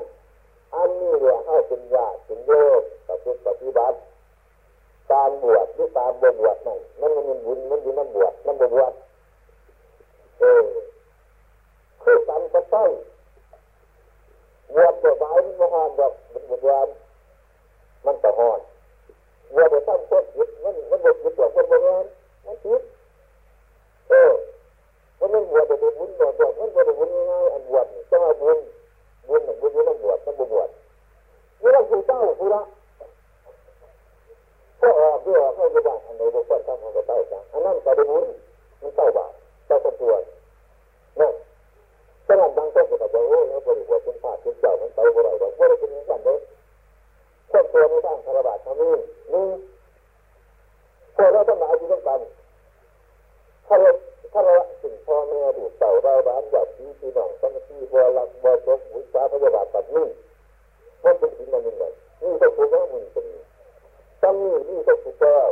[0.75, 2.81] อันนี้เรียกให้เป็นญาติเป็นโยม
[3.45, 3.97] ปฏิบัติ
[5.11, 8.93] การบวชหรือการบวชนั่นมันมันบุญมันอยู่นั่นบวชนั่นบวช
[10.39, 10.65] เออ
[12.03, 12.91] คือการกระต้อย
[14.75, 16.87] บวชตัวไว้มันมหอนดอกมันบวช
[18.05, 18.59] มันจะหอน
[19.53, 22.05] บวชตัวตั้งต้นจิตมันมันบวชตัวคนบวช
[22.45, 22.81] มันจิต
[24.09, 24.31] เออ
[25.19, 28.57] วันมันบวชตัวบุญบวชบวชมันบวชบุญง่ายอันบวชจะมาบุญ
[29.27, 30.69] บุญบุญอยู่นั่นบวชต้องบวช
[31.61, 32.61] นี่เราคือเจ้าคือละ
[34.81, 38.25] ก็ออกเพื่อเข้าไปบ้านอันไหนบุคคลทำของกระเต้าจังอันนั้นก็ได้บุญ
[38.81, 39.31] มันเต้าบาป
[39.67, 40.13] เต้าคนตัว
[41.19, 41.33] นั่น
[42.27, 46.37] ฉะนั้นบางคนก็บอกว่าโอ้ยบริบทเป็นพาเป็นเจ้ามันเต้าบ่ได้ดอกบ่ได้เป็นอย่างนั้นเลย
[47.51, 48.93] คนตัวในด้านคารวะทำนี่
[49.33, 49.45] นี่
[51.15, 52.19] พวกเราต้องหลายอยู่ด้วยกัน
[53.67, 53.91] ถ้าเรา
[54.31, 59.23] ถ้าเราสิ่งพ่อแม่ดูเต่าเราบ้านอยากที่พี่น้องสังที่บัวรักบัวจบวิชา
[59.95, 60.07] นี่
[61.03, 63.25] มันเป็นสิ่งนั้นหนึ่งนี่ก็คือว่ามันเป็น
[64.21, 65.49] ตั้งนี่นี่ก็ถูกแล้ว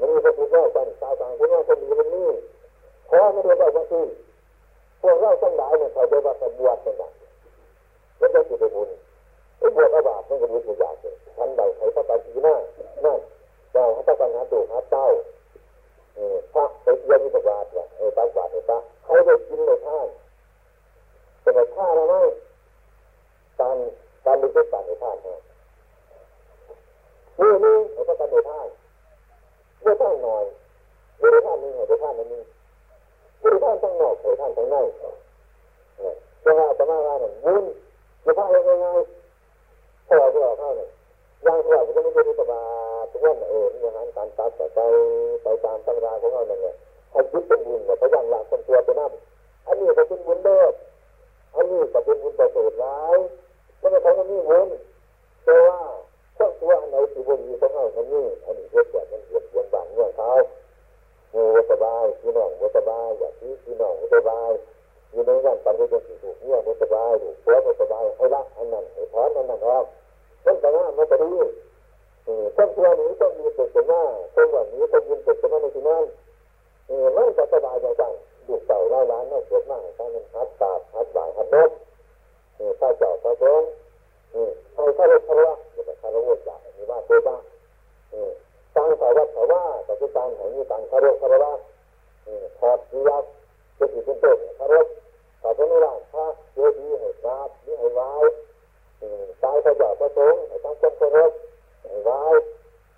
[0.00, 2.28] มันมีก็ถูกแล้วตั้งตาต่างคนว่าคนดีมันนี่
[3.06, 4.04] เพราะไม่ได้ว่าว่าที่
[5.00, 7.12] พวกเราทั้งหลายเนี่ยเขาจะว่าเป็นบวชเป็นแบบ
[8.18, 8.88] แล้วจะจิตบุญ
[9.58, 12.54] ไอ้บวชอบาปมันก็บุญอยากเลยทันใดใครพระตาจีน่า
[13.04, 13.20] นั่น
[13.72, 15.06] เราเขาต้องการหาดูหาเต้า
[16.52, 20.06] พระไปเยี่ยมที่บาทว่ะเออตาบาทเนี่ยตาเขาได้กินในท่าน
[21.42, 22.14] เป็นในท่าแล้วไหม
[24.28, 25.38] การดูที่การในท่านเนี่ย
[27.40, 28.66] นี่นี่เขาก็ต้องดูท่าน
[29.84, 30.44] ดูท่านหน่อย
[31.20, 32.42] ดูท่านนึงดูท่านนึง
[33.42, 34.76] ดูท่านทั้งนอกดูท่านทั้งใน
[36.44, 37.64] จะว่าจะมาว่าเนี่ยบุญ
[38.24, 38.86] จะพายังไง
[40.08, 40.88] พอจะออกเข้าเนี่ย
[41.46, 42.62] ยังที่เราจะไม่ได้ดูตบา
[43.10, 44.80] ทุกวันเออมีอาหารการตัดแต่ใจ
[45.42, 46.74] ไปตามตำราของเราเนี่ย
[47.12, 49.12] ให้ยึดเป็นบุญเนี่ยพยายามละคนตัวไปนั่น
[49.66, 50.74] อันนี้ก็เป็นบุญเลิศ
[51.54, 53.18] อันนี้ก็เป็นบุญประเสริฐร้าย
[53.78, 54.68] ไม่ใช่ของมันนี่บุญ
[55.44, 55.78] แต่ว่า
[56.36, 60.30] พวกตัวอันไหนที่บุญมีของเราอันนี้อันนี้เกิดจากมันเกิดวนบางเงื่อนเขา
[61.32, 64.50] โอ้สบายพี่น้องสบายอยากที่พี่น้องสบาย
[65.10, 69.84] อยู่ในงานปันก็จะถูกเนี่ยสบายถูกผัวสบายให้ละอันนั้นให้ถอนอันนั้นออก
[70.44, 71.32] ต้นกระง่ามันจะดี
[72.56, 74.02] ต้นตัวนี้ต้องมีเกิดขึ้นมา
[74.34, 76.04] ต้นวันนี้ต้องยินเกิดขึ้นมาในที่นั้น
[77.16, 78.12] มันจะสบายใจัง
[78.46, 81.70] ดูเต่าเล่าล้านน่าสวดมากถ้ามันฮัดตาฮัดบ่ายฮัดนก
[82.80, 83.68] ถ้าเจ้าพระสงฆ์
[84.74, 85.46] ให้ข้าราชการ
[85.88, 87.42] จะคารวะจ่ายมีว่าตัวบ้าง
[88.74, 91.52] ตังสาวัตสาว่าแต่ที่ตังแห่งนี้ตังคารวะคารวะ
[92.58, 93.24] ถอดจีวัต
[93.78, 94.86] จะถือเป็นต้นคารวะ
[95.40, 98.10] แต่ตรงนี้ล่ะพระเจดีย์ให้ทราบนี่ให้ไว้
[99.42, 101.32] ตายพระเจ้าพระสงฆ์ให้ตั้งต้นเคารพ
[101.82, 102.22] ให้ไว้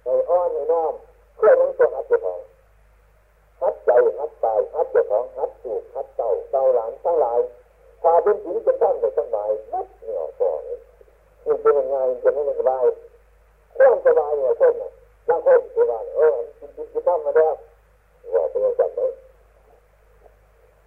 [0.04, 0.94] ให้อ้อนให้น้อม
[1.36, 2.40] เพื่อนั้นตัวหัดเจ้าของ
[3.60, 7.40] หัดใจหัดตายหัดเจ้าของหัดสูกหัดเต่าเต่าหลานทั้งหลาย
[8.02, 10.62] พาเป็นผีเป็นท่านเป็นสบายนัดเหนี่ยวก่อน
[11.46, 12.84] มันเป็นยังไงจะไม่สบาย
[13.76, 14.90] ความสบายเนี่ยคนน่ะ
[15.28, 17.54] บางคนสบายเออกินกินกินท่านมาแล้ว
[18.34, 19.00] ว่าเป็นยังไงไหม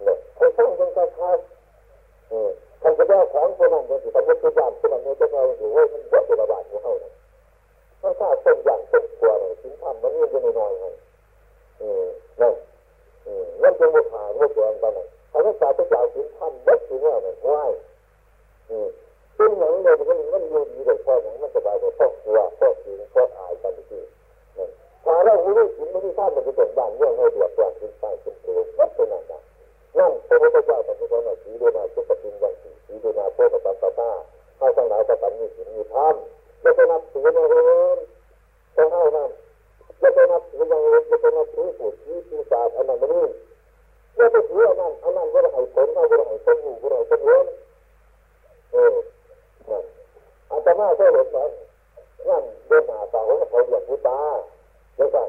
[0.04, 1.38] เนี่ยคนสร้างจนกระทั่ง
[2.82, 7.12] ท่านจะได้ของคนนั้นจะสมมติตัวอย่างคนนั้นเนี่ยจะมาอยู่ว่ามันเยอะเป็นระบาดของเขาเนี่ย
[8.00, 10.88] ถ้าถ้าต้นอย่างต้นกลัวเนี่ยกินท่านมันเงี้ยจะไม่น้อยๆให้
[11.80, 12.04] อืม
[12.40, 12.54] นั่น
[13.26, 17.72] อืมนั่นเป็นบุคคลบุคคลตอนนั้น ถ้ารักษาตัวอย่างกินท่านเล็กถึงว่าเนี่ยง่าย
[18.70, 18.88] อืม
[19.36, 24.02] ซึ่งหนังเนี่ยมันมันยืนอยู่ดีเลยพอหนังมันสบายเลยพวกกลัวพวกกินพวกอายกันที่
[25.04, 29.40] ถ้าเราไม่ได้กินไม่ได้ท่านมันจะเป็นบ้านเรื่องให้เดือดร้อนกินไปกินตัววัดเป็นนั่นนะ
[29.98, 34.10] นั่นพระพุทธเจ้าตรัสว่าสีเดนาสุขตินวันสีสีเดนาโพธิปัสสะ
[34.58, 36.14] ให้ทั้งหลายประกันมีศีลมีธรรม
[36.62, 37.62] จะไปนับถือในเรื่อ
[37.96, 37.98] ง
[38.76, 39.30] ต้องให้นั่น
[40.00, 43.26] จะไปนับถืออย่างอื่นจะไปนับถือผู้ชี้ปีศาจอันนั้นนี่
[44.16, 47.46] จะไปถืออันนั้นอันนั้นก็ให้ผลเอาก็ให้ผลอยู่ก็ให้ผลเว้น
[48.72, 48.94] เออ
[50.50, 51.50] อาตมาเคยเห็นมัน
[52.28, 54.18] นั่นเดินหาตาของเขาเรียกผู้ตา
[54.96, 55.28] เดี๋ยวกัน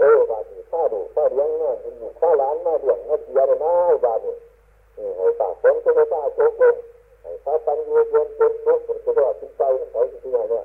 [0.00, 3.72] เออบาดีข้าดูข้าเลี้ยงนั่นอยู่ข้าร้านมาเลี้ยงมาเสียเลยนะ
[4.04, 4.32] บาดี
[5.16, 5.80] ให้ตาฝนี
[6.36, 6.74] โจ๊กเลย
[7.44, 10.64] ถ้าตันยืนยืนเป็นโจ๊กเป็นตัวจิตใจมันเขาจริงๆเนี่ย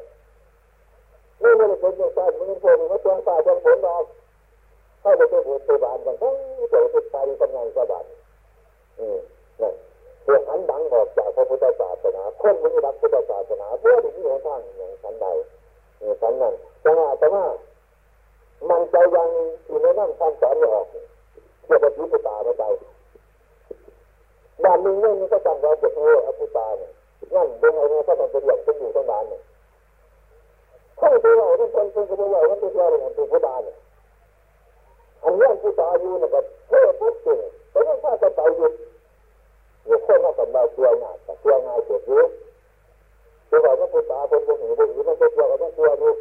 [1.42, 3.96] นี่ไม่ได้เป็นอย่างไรมันเป็นคนมันตัวตาจังผลเรา
[5.02, 6.36] ถ้าเราไปพูดตัวบานกันทั้ง
[6.70, 8.06] เดี๋ยวจะไปกำลังสบาย
[9.00, 9.20] อืม
[9.62, 9.72] นี่
[10.24, 15.26] เพื่อหันดังออกจากพระพุทธศาสนาคนไมันรักพุทธศาสนาเพื่อที่มีหนทางอย่างฉันใด
[16.00, 17.46] อย่างฉันนั้นแต่ว่าแต่ว่า
[18.70, 19.30] มันใจยัง
[19.66, 20.88] ที่ไม่นั่งทำสอนไม่ออก
[21.66, 22.64] เกี่ยวกับพุทธาไม่ใจ
[24.64, 26.92] บ้านหนึ่งเนี่ยมันก็จำเราจะเอออภุตาเนี่ย
[27.36, 29.42] นั่นเป็นอะไรก็ต้องเป็นอย่างเป็นอยู่ทั้งบ้านเนี่ย
[31.00, 33.78] ข้าตัวเราทั้งคนคนก็บอกว่าเป็นอะไรของตัวพุทธาเนี่ย
[35.24, 37.38] อันนี้พุทธาอยู่นี่ยก็เท่ปุ๊บจริง
[37.72, 38.68] แต่ต้องถ้าจะไปอยู่
[39.86, 42.28] อยู่คนก็สำเราตัวง่ายแต่ตัวง่ายเกิดเยอะ
[43.50, 46.12] ตัวเราก็พุทธาคนพวกหนูพวกหนูมันก็ตัวก็ต้องตัวอยู่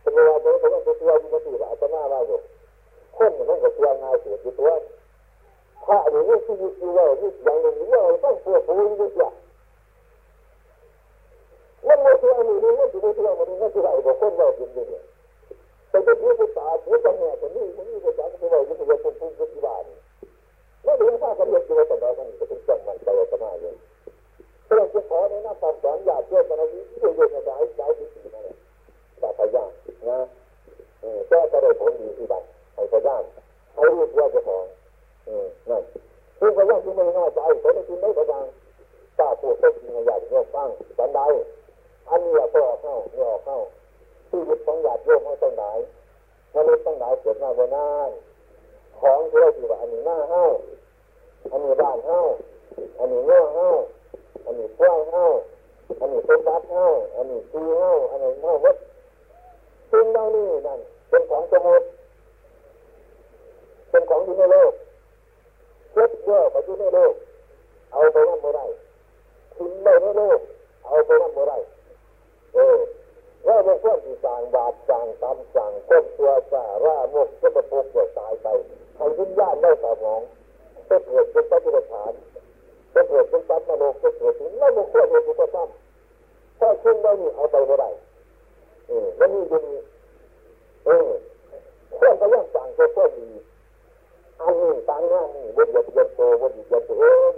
[0.00, 2.38] เป็นเวลาตัวก็ต้องตัวอยู่มันตีหลายจะหน้าเราอยู่
[3.16, 4.70] คนมันก็ตัวง่ายเกิดอยู่ตัว
[5.84, 9.30] ถ้าอย่างนี้ที่อยู่ว่าอย่างนี้เราต้องตัวผู้ยิ่งกว่า
[11.86, 12.98] มันไม่ใช่อันนี้มันไม่ใช่
[13.38, 15.17] มันไม่ใช่อะไรบอกคนเราจริงๆ
[15.90, 19.84] แต่เป็นผู้ศึกษาผู้ทำงานคนนี้คนนี้ก็จะเป็นเราที่จะเป็นผู้ปฏิบัติ
[20.84, 23.74] แล้วเรื่องถ้าเขาเรียนตัวต่อไปมันจะเป็นจังมันไปต่อมาเลย
[24.64, 28.56] เพราะฉะนั้นขอแนะนำคำสอนญาติโยมมาวิที่โยมมาได้ใช้ที่สี่นั่นแหละ
[29.20, 29.70] แต่พยายาม
[30.08, 30.18] นะ
[31.00, 33.22] เออแก้ก็ได้ผลดีที่บ้านให้พยายาม
[33.74, 34.64] ให้รู้ว่าจะมอง
[35.28, 35.82] อืมนั่น
[36.38, 38.46] คือพยายามที่ไม่น่าใจเขาไม่กินไม่พยายาม
[39.18, 40.68] ตาพูดต้องกินอย่างนี้ฟัง
[40.98, 41.20] สันใด
[42.08, 43.58] อันนี้อย่าต่อเข้าไม่ออกเข้า
[44.30, 45.64] ชีวิตของญาติโยมเขาต้องไหน
[46.54, 48.10] มนุษย์ต้องไหนเกิดมาบนนั้น
[49.00, 50.44] ของที่เราถือว่าอันนี้หน้าเฮ้า
[51.52, 52.20] อันนี้บ้านเฮ้า
[52.98, 53.70] อันนี้เนื้อเฮ้า
[54.44, 55.26] อันนี้กล้วยเฮ้า
[56.00, 58.76] อันนี้ต้นบัดเฮ้าอันนี้ตีเฮ้าอันนี้เฮ้าวัด
[59.90, 61.82] สิ่งเหล่านี้นั่นเป็นของสมุด
[63.90, 64.72] เป็นของที่ในโลก
[65.92, 67.14] เช็ดเยอะไปที่ในโลก
[67.92, 68.66] เอาไปนั่นไม่ได้
[69.54, 70.40] ทิ้งไปในโลก
[70.86, 71.58] เอาไปนั่นไม่ได้
[72.54, 72.78] เออ
[73.46, 78.46] ว่าบางคนที่สั่งบาปสั่งตำสั่งก้มตัวสาร่ามุกก็ประพุกตัวตายไป
[78.96, 80.20] ให้วิญญาณได้สมอง
[80.88, 82.12] ก็เกิดเป็นปฏิบัติฐาน
[82.94, 85.72] ก็เกิดเป็นปัตมโลกก็เกิดถึงแล้วมันควรเป็นอุปสรรค
[86.60, 87.90] ถ้าขึ้นได้นี่ เอาไปไม่ได้
[88.88, 89.60] เออแล้วนี่ดี
[90.86, 91.08] เออ
[91.98, 93.28] ควรพยายามสั่งตัวควรดี
[94.40, 97.32] อันนี้ต่างงานนี่บนหยัดยันโตบนหยัดยันตัวเอง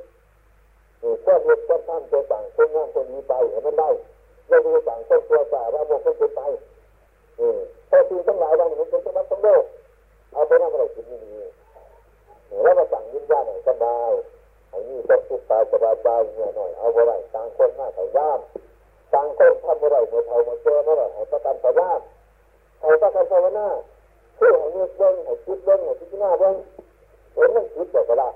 [1.01, 3.91] เออควรเรียนควรทำตัวสั่งคนงานคนนี้ไปให้มันได้
[4.49, 6.41] เราดูสั่งต้นตัวสาว่าโมกเป็นไป
[7.39, 9.65] เออพอสิ่งทั้งหลายวันนี้เป็นสมบัติของโลก
[10.33, 11.21] เอาไปนั่งอะไรกินนี่
[12.63, 14.13] แล้วมาสั่งยิ้มย่าหน่อยสบาย
[14.71, 16.70] ไอ้นี่ต้องสุขตายสบายใจหน่อยเอาอะ
[26.21, 26.57] หน้าเบิ้ง
[27.35, 28.29] เห็นมันคิดแบบละ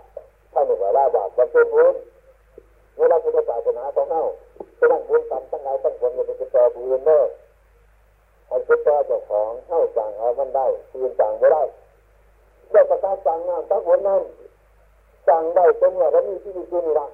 [0.52, 1.94] ถ้าหนึ่งว่าลาบาปมันเป็นบุญ
[2.96, 4.22] เวลาพุทธศาสนาของเฮา
[4.78, 7.24] จะนั่งบุญต่ำตั้งไงตั้งคนจะเป็นตัวผู้อื่นเนอะ
[8.48, 11.62] ให้คิดตัวเจ้าของเข้าสั่งเอามันได้คืนสั่งไม่ได้
[12.70, 14.22] เจ้าประกาศสั่งงานทั้งหมดนั้น
[15.28, 17.06] สั่งได้ตรงว่าเรามีชีวิตอยู่นี่ละ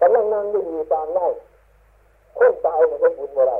[0.00, 1.26] กำลังนั่งอยู่มีสั่งได้
[2.38, 3.58] คนตายมันก็บุญไม่ได้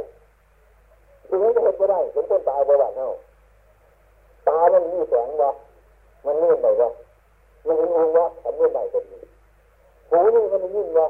[1.29, 3.15] ถึงจะเห็นไม่ได้เห็นคนตายบ่ได้เนาะ
[4.49, 5.53] ตามันมีแสงวะ
[6.25, 6.91] มันเลื่อนไหนวะ
[7.67, 9.19] มันเห็นวะทำเลื่อนไหนก็ดี
[10.11, 11.07] หูนี่มันยิ่งวะ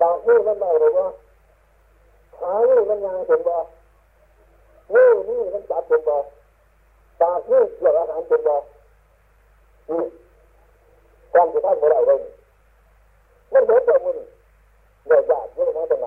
[0.00, 1.06] ปากนี่มันได้หรือวะ
[2.36, 3.56] ขานี่มันยางเป็นบ่
[4.94, 6.16] นี่นี่มันจับเป็นบ่
[7.20, 8.54] ปากนี่เกี่ยวอาหารเป็นบ่
[9.90, 10.02] นี่
[11.32, 12.18] ความจะทำอะไราเลย
[13.52, 14.18] มันเห็นตัวมึง
[15.06, 16.06] เนี่ยยากเยอะนะตรงไหน